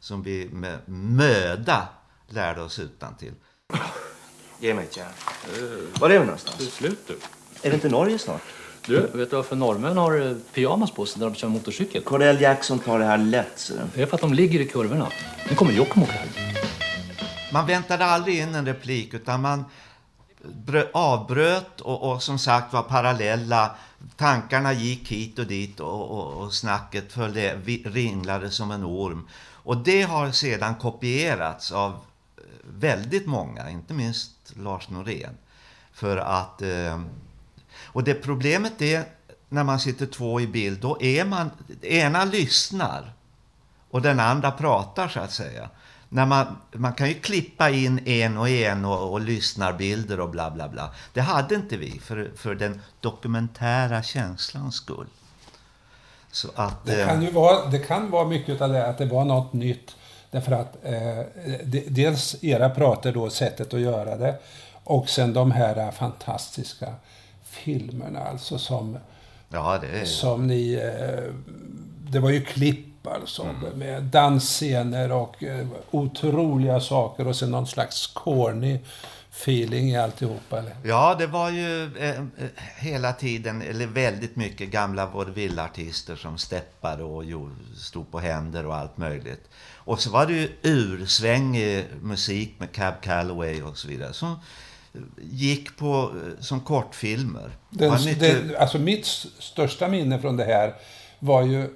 [0.00, 1.88] som vi med möda
[2.28, 3.32] lärde oss utan till.
[4.60, 5.12] Ge mig ett järn.
[6.00, 6.56] Var är vi någonstans?
[6.58, 7.18] Det är slut du.
[7.62, 8.42] Är det inte Norge snart?
[8.86, 12.02] Du, vet du varför norrmän har eh, pyjamas på sig när de kör motorcykel?
[12.02, 13.82] Cordell Jackson tar det här lätt, ser du.
[13.94, 15.08] Det är för att de ligger i kurvorna.
[15.50, 16.28] Nu kommer Jokkmokk här.
[17.52, 19.64] Man väntade aldrig in en replik utan man
[20.66, 23.76] brö- avbröt och, och som sagt var parallella.
[24.16, 29.28] Tankarna gick hit och dit och, och, och snacket följde, ringlade som en orm.
[29.52, 32.42] Och det har sedan kopierats av eh,
[32.78, 35.36] väldigt många, inte minst Lars Norén.
[35.92, 36.62] För att...
[36.62, 37.00] Eh,
[37.94, 39.04] och det problemet är
[39.48, 41.50] när man sitter två i bild, då är man...
[41.82, 43.12] Ena lyssnar
[43.90, 45.68] och den andra pratar så att säga.
[46.08, 50.50] När man, man kan ju klippa in en och en och, och lyssnarbilder och bla
[50.50, 50.94] bla bla.
[51.12, 55.06] Det hade inte vi för, för den dokumentära känslans skull.
[56.30, 59.06] Så att, Det eh, kan ju vara, det kan vara mycket av det att det
[59.06, 59.96] var något nytt.
[60.30, 60.92] Därför att eh,
[61.64, 64.34] de, dels era prater då, sättet att göra det.
[64.84, 66.94] Och sen de här eh, fantastiska
[67.54, 68.98] filmerna alltså som,
[69.48, 70.74] ja, är, som ni...
[70.74, 71.34] Eh,
[72.10, 78.06] det var ju klipp alltså med dansscener och eh, otroliga saker och sen någon slags
[78.06, 78.78] corny
[79.30, 80.58] feeling i alltihopa.
[80.58, 80.76] Eller?
[80.82, 82.24] Ja, det var ju eh, eh,
[82.76, 87.24] hela tiden, eller väldigt mycket gamla vaudevillartister som steppade och
[87.76, 89.48] stod på händer och allt möjligt.
[89.74, 94.36] Och så var det ju ursvängig musik med Cab Calloway och så vidare som
[95.22, 97.50] gick på eh, som kortfilmer.
[97.70, 99.06] Den, mycket- det, alltså mitt
[99.38, 100.74] största minne från det här
[101.18, 101.68] var ju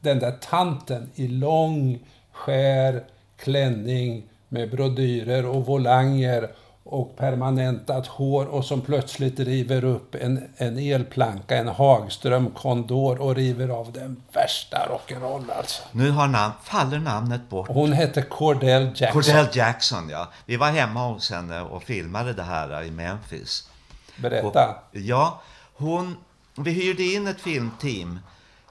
[0.00, 1.98] den där tanten i lång,
[2.32, 3.04] skär
[3.36, 6.50] klänning med brodyrer och volanger
[6.92, 13.34] och permanentat hår och som plötsligt river upp en, en elplanka, en Hagström Condor och
[13.34, 15.82] river av den värsta rock'n'roll alltså.
[15.92, 17.68] Nu har namn, faller namnet bort.
[17.68, 19.22] Hon hette Cordell Jackson.
[19.22, 20.28] Cordell Jackson, ja.
[20.46, 23.68] Vi var hemma hos henne och filmade det här i Memphis.
[24.16, 24.68] Berätta.
[24.68, 25.42] Och, ja,
[25.74, 26.16] hon,
[26.54, 28.18] vi hyrde in ett filmteam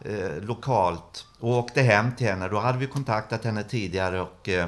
[0.05, 2.47] eh, lokalt och åkte hem till henne.
[2.47, 4.67] Då hade vi kontaktat henne tidigare och eh,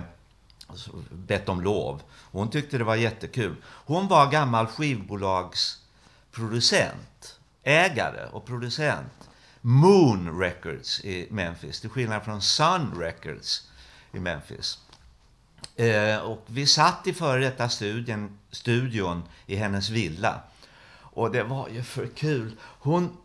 [1.12, 2.02] bett om lov.
[2.34, 3.56] Hon tyckte det var jättekul.
[3.66, 9.30] Hon var gammal skivbolagsproducent, ägare och producent.
[9.62, 13.68] Moon Records i Memphis, till skillnad från Sun Records
[14.12, 14.80] i Memphis.
[15.76, 20.42] Eh, och vi satt i före detta studion, studion i hennes villa.
[21.00, 22.58] Och det var ju för kul.
[22.62, 23.18] Hon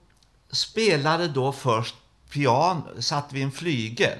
[0.50, 1.94] spelade då först
[2.30, 4.18] piano, satt vid en flygel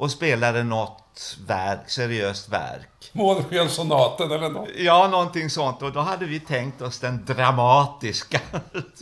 [0.00, 3.10] och spelade något verk, seriöst verk.
[3.12, 4.68] Månskenssonaten eller något.
[4.76, 5.82] Ja, någonting sånt.
[5.82, 8.40] Och då hade vi tänkt oss den dramatiska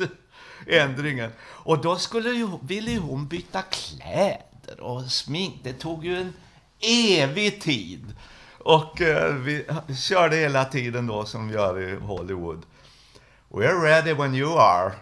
[0.66, 1.32] ändringen.
[1.40, 5.61] Och då skulle ju, ville ju hon byta kläder och smink.
[5.62, 6.32] Det tog ju en
[6.80, 8.14] evig tid.
[8.58, 9.66] Och eh, vi
[9.98, 12.62] körde hela tiden då som vi gör i Hollywood.
[13.48, 14.92] We're ready when you are,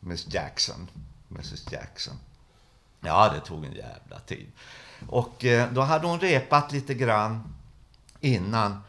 [0.00, 0.88] Miss Jackson.
[1.30, 2.14] Mrs Jackson.
[3.00, 4.52] Ja, det tog en jävla tid.
[5.08, 7.54] Och eh, då hade hon repat lite grann
[8.20, 8.80] innan.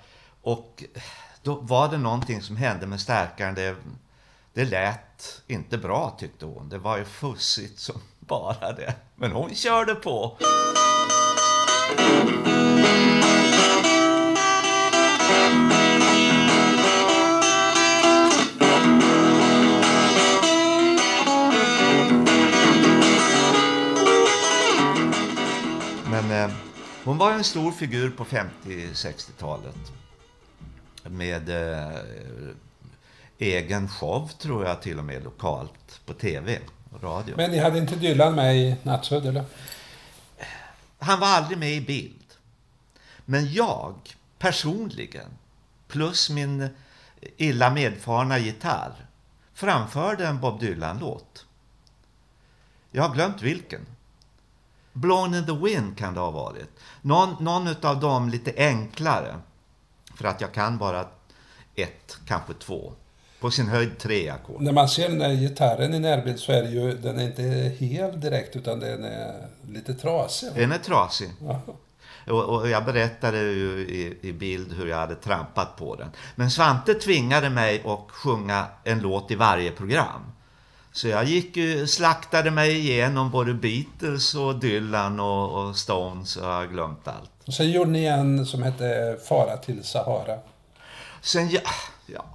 [0.41, 1.01] Och eh,
[1.43, 3.55] då var det någonting som hände med stärkaren.
[3.55, 3.75] Det,
[4.53, 6.69] det lät inte bra tyckte hon.
[6.69, 8.95] Det var ju fussigt som bara det.
[9.15, 10.37] Men hon körde på.
[26.43, 26.51] Eh,
[27.03, 29.91] hon var en stor figur på 50-60-talet.
[31.03, 31.99] Med eh,
[33.37, 36.59] egen show tror jag till och med lokalt på tv
[36.91, 37.35] och radio.
[37.37, 39.45] Men ni hade inte Dylan med i Nattsudd eller?
[40.99, 42.33] Han var aldrig med i bild.
[43.25, 43.95] Men jag
[44.39, 45.29] personligen,
[45.87, 46.69] plus min
[47.37, 48.93] illa medfarna gitarr,
[49.53, 51.45] framförde en Bob Dylan-låt.
[52.91, 53.85] Jag har glömt vilken.
[54.95, 56.69] Blown in the wind kan det ha varit.
[57.01, 59.35] Någon, någon av dem lite enklare.
[60.15, 61.05] För att jag kan bara
[61.75, 62.93] ett, kanske två.
[63.39, 64.61] På sin höjd tre ackord.
[64.61, 67.43] När man ser den där gitarren i närbild så är det ju, den är inte
[67.85, 70.49] hel direkt utan den är lite trasig.
[70.55, 71.29] Den är trasig.
[71.41, 71.61] Ja.
[72.27, 76.09] Och, och jag berättade ju i, i bild hur jag hade trampat på den.
[76.35, 80.21] Men Svante tvingade mig att sjunga en låt i varje program.
[80.95, 86.47] Så jag gick ju, slaktade mig igenom både Beatles och Dylan och, och Stones och
[86.47, 87.31] har glömt allt.
[87.45, 90.39] Och sen gjorde ni en som hette Fara till Sahara.
[91.21, 91.61] Sen, ja,
[92.05, 92.25] ja,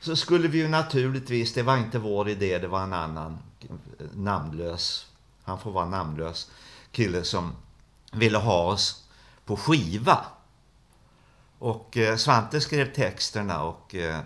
[0.00, 3.38] så skulle vi ju naturligtvis, det var inte vår idé, det var en annan
[4.12, 5.06] namnlös,
[5.44, 6.50] han får vara namnlös,
[6.92, 7.56] kille som
[8.12, 9.04] ville ha oss
[9.44, 10.24] på skiva.
[11.58, 14.20] Och eh, Svante skrev texterna och eh,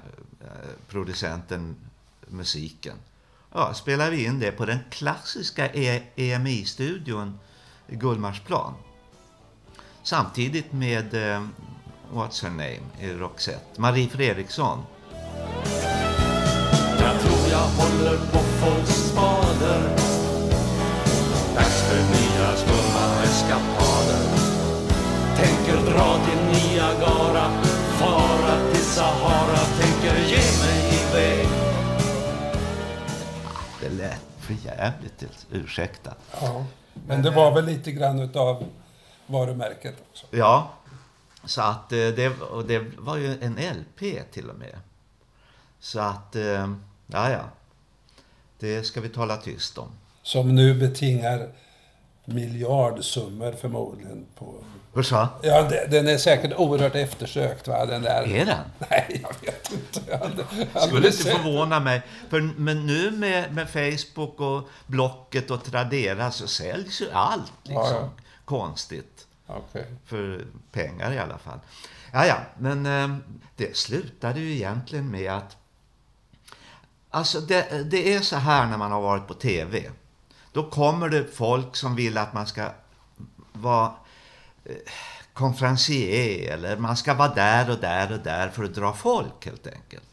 [0.88, 1.76] producenten
[2.26, 2.96] musiken.
[3.54, 7.38] Ja, spelade vi in det på den klassiska E- EMI-studion
[7.88, 8.74] Gullmarsplan.
[10.02, 11.42] Samtidigt med eh,
[12.12, 14.78] What's her name i Roxette, Marie Fredriksson.
[17.00, 19.97] Jag tror jag håller på folks spader
[34.48, 35.24] för jävligt.
[35.50, 36.14] Ursäkta.
[36.40, 36.64] Ja.
[37.06, 38.64] Men det var väl lite grann utav
[39.26, 40.26] varumärket också.
[40.30, 40.70] Ja,
[41.44, 44.78] så att eh, det, och det var ju en LP till och med.
[45.80, 46.74] Så att, eh,
[47.06, 47.44] ja ja.
[48.58, 49.88] Det ska vi tala tyst om.
[50.22, 51.48] Som nu betingar
[52.24, 54.26] miljardsummor förmodligen.
[54.34, 54.54] På...
[54.98, 55.28] Hur så?
[55.42, 57.86] Ja, den är säkert oerhört eftersökt va?
[57.86, 58.22] Den där...
[58.28, 58.64] Är den?
[58.90, 60.00] Nej, jag vet inte.
[60.10, 60.44] Jag hade-
[60.74, 62.02] jag Skulle inte sett- förvåna mig.
[62.30, 67.82] För, men nu med, med Facebook och Blocket och Tradera så säljs ju allt liksom.
[67.84, 68.10] Ja, ja.
[68.44, 69.26] Konstigt.
[69.46, 69.86] Okej.
[70.06, 71.58] För pengar i alla fall.
[72.12, 73.16] Ja, ja, men eh,
[73.56, 75.56] det slutade ju egentligen med att...
[77.10, 79.82] Alltså det, det är så här när man har varit på TV.
[80.52, 82.68] Då kommer det folk som vill att man ska
[83.52, 83.92] vara
[85.32, 89.66] konferencier eller man ska vara där och där och där för att dra folk helt
[89.66, 90.08] enkelt.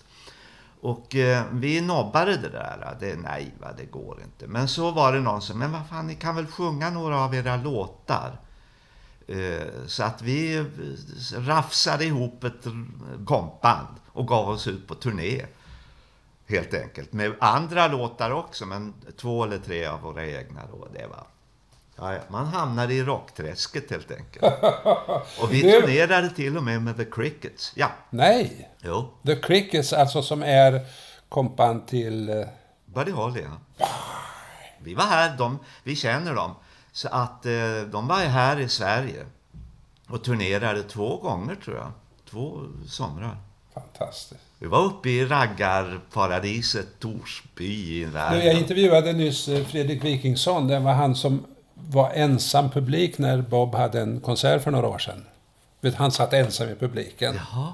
[0.82, 2.98] Och eh, vi nobbade det där.
[3.00, 4.48] Det, nej, va, det går inte.
[4.48, 7.36] Men så var det någon som, men vad fan, ni kan väl sjunga några av
[7.36, 8.40] era låtar?
[9.28, 10.66] Eh, så att vi eh,
[11.38, 12.66] rafsade ihop ett
[13.26, 15.46] kompband och gav oss ut på turné.
[16.48, 17.14] Helt enkelt.
[17.14, 20.88] Med andra låtar också, men två eller tre av våra egna då.
[20.94, 21.28] Det var...
[21.98, 24.44] Ja, man hamnade i rockträsket helt enkelt.
[25.42, 27.72] Och vi Det- turnerade till och med med The Crickets.
[27.76, 28.70] Ja, Nej.
[28.82, 29.10] jo.
[29.26, 30.82] The Crickets, alltså som är
[31.30, 32.30] kompan till...
[32.30, 32.46] eh,
[32.86, 33.86] Buddy Holly, ja.
[34.80, 36.56] Vi var här, de, vi känner dem.
[36.92, 37.52] Så att eh,
[37.92, 39.26] de var här i Sverige.
[40.10, 41.92] Och turnerade två gånger tror jag.
[42.30, 43.38] Två somrar.
[43.74, 44.42] Fantastiskt.
[44.60, 50.68] Vi var uppe i raggarparadiset Torsby i Du, jag intervjuade nyss eh, Fredrik Wikingsson.
[50.68, 54.98] Det var han som var ensam publik när Bob hade en konsert för några år
[54.98, 55.26] sedan.
[55.96, 57.36] Han satt ensam i publiken.
[57.36, 57.74] Jaha.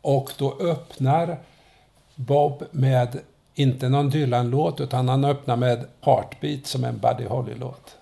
[0.00, 1.38] Och då öppnar
[2.14, 3.18] Bob med,
[3.54, 7.96] inte någon Dylan-låt, utan han öppnar med Heartbeat som en Buddy Holly-låt.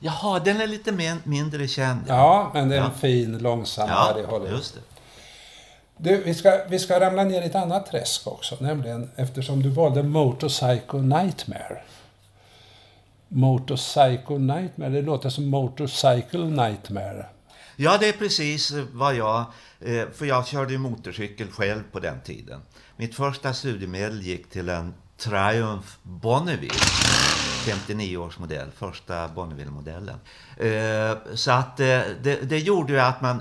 [0.00, 2.00] Jaha, den är lite men, mindre känd.
[2.08, 2.90] Ja, men det är en Ja.
[3.00, 4.50] fin, långsam ja Buddy Holly.
[4.50, 4.80] just det.
[5.96, 9.68] Du, vi ska, vi ska ramla ner i ett annat träsk också, nämligen eftersom du
[9.68, 11.78] valde Motorcycle Nightmare.
[13.28, 17.26] Motorcycle Nightmare, det låter som Motorcycle Nightmare.
[17.76, 19.44] Ja, det är precis vad jag...
[19.80, 22.60] Eh, för jag körde ju motorcykel själv på den tiden.
[22.96, 26.74] Mitt första studiemedel gick till en Triumph Bonneville.
[27.64, 30.18] 59 års modell, första Bonneville-modellen.
[30.56, 31.86] Eh, så att eh,
[32.22, 33.40] det, det gjorde ju att man...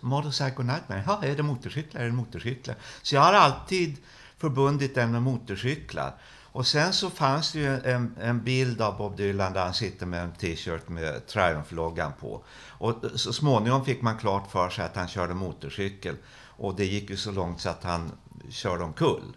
[0.00, 2.00] Motorcycle Nightmare, ja, är det motorcyklar?
[2.00, 2.76] Är det motorcyklar?
[3.02, 3.96] Så jag har alltid
[4.38, 6.12] förbundit den med motorcyklar.
[6.52, 10.06] Och sen så fanns det ju en, en bild av Bob Dylan där han sitter
[10.06, 12.40] med en t-shirt med Triumph-loggan på.
[12.68, 16.14] Och så småningom fick man klart för sig att han körde motorcykel.
[16.56, 18.12] Och det gick ju så långt så att han
[18.50, 19.36] körde omkull.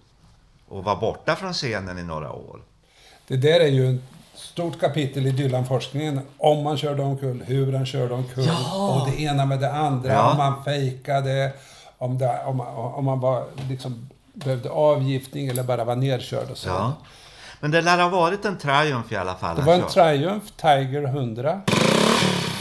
[0.67, 2.61] Och var borta från scenen i några år.
[3.27, 4.01] Det där är ju ett
[4.35, 6.19] stort kapitel i Dylan-forskningen.
[6.37, 9.01] Om man körde omkull, hur han körde omkull Ja.
[9.01, 10.13] och det ena med det andra.
[10.13, 10.31] Ja.
[10.31, 11.53] Om man fejkade,
[11.97, 16.69] om, det, om, om man var, liksom, behövde avgiftning eller bara var nedkörd och så.
[16.69, 16.93] Ja.
[17.59, 19.55] Men det lär ha varit en Triumph i alla fall.
[19.55, 19.91] Det var en körde.
[20.17, 21.61] Triumph Tiger 100.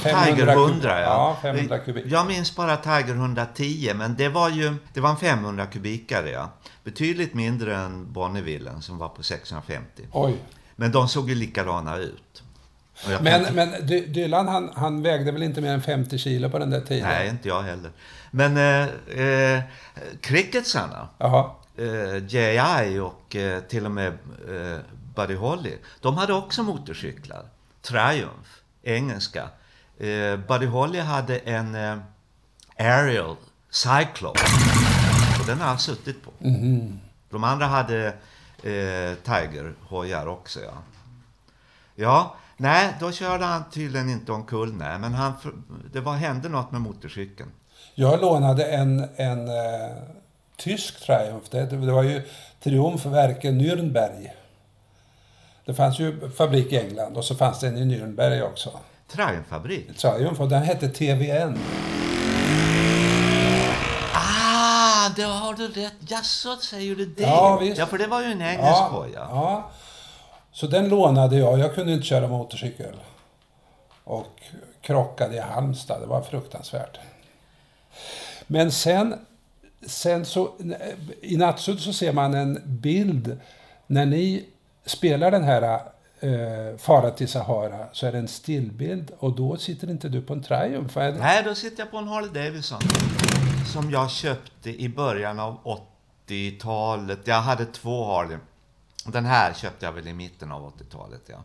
[0.02, 1.06] 500 Tiger kub- 100 ja.
[1.06, 2.04] Ja, 500 kubik.
[2.06, 6.48] Jag minns bara Tiger 110 men det var ju det var en 500 kubikare ja.
[6.84, 10.02] Betydligt mindre än Bonnevillen som var på 650.
[10.12, 10.34] Oj.
[10.76, 12.42] Men de såg ju likadana ut.
[13.08, 16.50] Jag kan Men, men Dy- Dylan han, han vägde väl inte mer än 50 kilo
[16.50, 17.08] på den där tiden?
[17.08, 17.90] Nej, inte jag heller.
[18.30, 19.62] Men eh, eh,
[20.20, 21.50] cricketsarna, Jaha.
[21.76, 22.98] Eh, J.I.
[22.98, 24.12] och eh, till och med
[24.48, 24.78] eh,
[25.14, 27.44] Buddy Holly, de hade också motorcyklar.
[27.82, 28.50] Triumph,
[28.82, 29.48] engelska.
[29.98, 31.98] Eh, Buddy Holly hade en eh,
[32.78, 33.34] Ariel
[33.70, 34.40] Cyclone.
[35.40, 36.30] Och den har han suttit på.
[37.30, 38.06] De andra hade
[38.62, 40.72] eh, Tiger-hojar också, ja.
[41.94, 44.98] Ja, nej, då körde han tydligen inte omkull, nej.
[44.98, 45.32] Men han,
[45.92, 47.50] det var, hände något med motorcykeln.
[47.94, 49.96] Jag lånade en, en eh,
[50.56, 51.46] tysk Triumph.
[51.50, 52.22] Det, det var ju
[52.60, 54.30] Triumfverken Nürnberg.
[55.64, 58.70] Det fanns ju fabrik i England och så fanns det en i Nürnberg också.
[59.08, 59.96] Triumphfabrik.
[59.96, 61.58] Triumph och den hette TVN.
[64.12, 65.94] Ah, det har du rätt.
[66.08, 67.22] Jaså, säger du det?
[67.22, 67.78] Ja, visst.
[67.78, 69.06] Ja, för det var ju en engelsk ja.
[69.14, 69.70] ja.
[70.52, 71.58] Så den lånade jag.
[71.58, 72.94] Jag kunde inte köra motorcykel.
[74.04, 74.42] Och
[74.80, 76.00] krockade i Halmstad.
[76.00, 76.98] Det var fruktansvärt.
[78.46, 79.26] Men sen,
[79.86, 80.54] sen så,
[81.20, 83.40] i Natsud så ser man en bild
[83.86, 84.44] när ni
[84.84, 85.80] spelar den här
[86.20, 90.32] eh, Fara till Sahara så är det en stillbild och då sitter inte du på
[90.32, 90.98] en Triumph.
[90.98, 91.18] Är det?
[91.18, 92.80] Nej, då sitter jag på en Harley Davidson.
[93.72, 95.78] Som jag köpte i början av
[96.26, 97.20] 80-talet.
[97.24, 98.38] Jag hade två Harley.
[99.06, 101.22] Den här köpte jag väl i mitten av 80-talet.
[101.26, 101.44] Ja.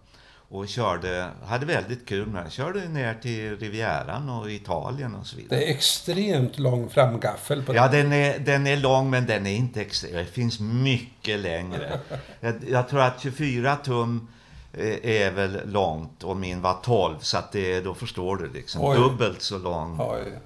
[0.51, 2.51] Och körde, hade väldigt kul med den.
[2.51, 5.59] Körde ner till Rivieran och Italien och så vidare.
[5.59, 8.09] Det är extremt lång framgaffel på Ja, den.
[8.09, 10.13] den är, den är lång men den är inte extrem.
[10.13, 11.99] Det finns mycket längre.
[12.39, 14.27] Jag, jag tror att 24 tum
[14.73, 14.85] eh,
[15.21, 18.81] är väl långt och min var 12 så att det, då förstår du liksom.
[18.83, 18.97] Oj.
[18.97, 20.39] Dubbelt så lång Oj.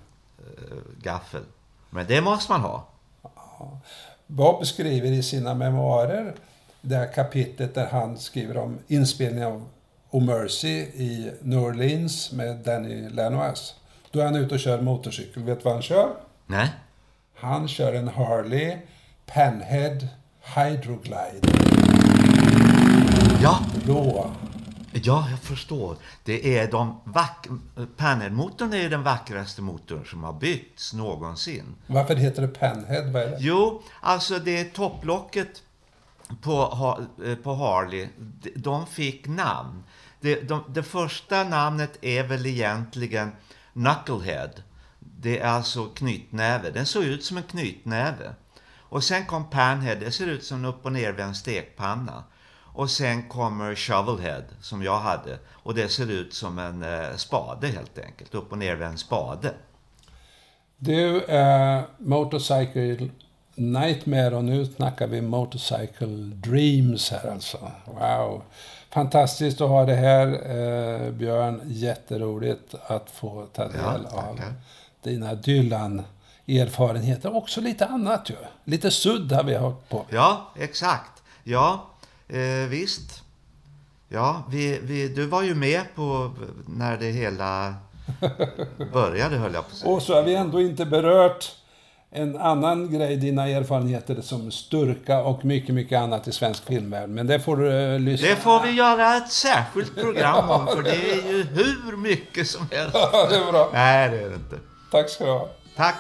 [1.02, 1.44] gaffel.
[1.90, 2.88] Men det måste man ha.
[4.28, 6.34] Bob skriver i sina memoarer
[6.82, 9.66] det här kapitlet där han skriver om inspelningen av
[10.14, 13.76] O Mercy i New Orleans med Danny Lanois.
[14.12, 15.44] Då är han ute och kör motorcykel.
[15.44, 16.16] Vet du vad han kör?
[16.46, 16.70] Nej?
[17.36, 18.78] Han kör en Harley
[19.26, 19.98] Panhead
[20.56, 21.40] Hydroglide.
[23.42, 24.32] Ja, Rå.
[24.92, 25.98] ja, jag förstår.
[26.24, 27.48] Det är de vack...
[27.98, 31.76] Panelmotorn är ju den vackraste motorn som har byggts någonsin.
[31.88, 33.12] Varför heter det Panhead?
[33.12, 33.38] Vad är det?
[33.40, 35.62] Jo, alltså det är topplocket
[36.42, 36.62] på,
[37.26, 38.08] eh, på Harley.
[38.56, 39.84] De fick namn.
[40.24, 43.32] Det, de, det första namnet är väl egentligen
[43.74, 44.50] Knucklehead.
[45.00, 46.70] Det är alltså knytnäve.
[46.70, 48.34] Den såg ut som en knytnäve.
[48.78, 49.96] Och sen kom Panhead.
[49.96, 52.24] Det ser ut som en upp och nervänd stekpanna.
[52.74, 55.40] Och sen kommer Shovelhead som jag hade.
[55.52, 58.36] Och det ser ut som en eh, spade helt enkelt.
[58.36, 59.54] Upp och nervänd spade.
[60.78, 63.10] Du, eh, Motorcycle
[63.56, 67.72] Nightmare och nu snackar vi Motorcycle Dreams här alltså.
[67.86, 68.44] Wow!
[68.94, 71.62] Fantastiskt att ha det här, eh, Björn.
[71.66, 74.40] Jätteroligt att få ta del Ja, av
[75.04, 77.36] dina Dylan-erfarenheter.
[77.36, 78.36] Också lite annat ju.
[78.64, 80.06] Lite sudd har vi hört på.
[80.10, 81.24] Ja, exakt.
[81.44, 81.86] Ja,
[82.28, 83.24] eh, visst.
[84.10, 86.32] Ja, vi, vi, du var ju med på
[86.68, 87.76] när det hela
[88.94, 89.92] började, höll jag på att säga.
[89.92, 91.56] Och så har vi ändå inte berört
[92.14, 97.10] en annan grej, dina erfarenheter som Sturka och mycket, mycket annat i svensk filmvärld.
[97.10, 100.84] Men det får du eh, lyssna Det får vi göra ett särskilt program om, för
[100.84, 102.94] det är ju hur mycket som helst.
[103.30, 103.70] Det är bra.
[103.74, 104.56] Nej, det är det inte.
[104.92, 105.50] Tack ska du ha.
[105.76, 105.96] Tack.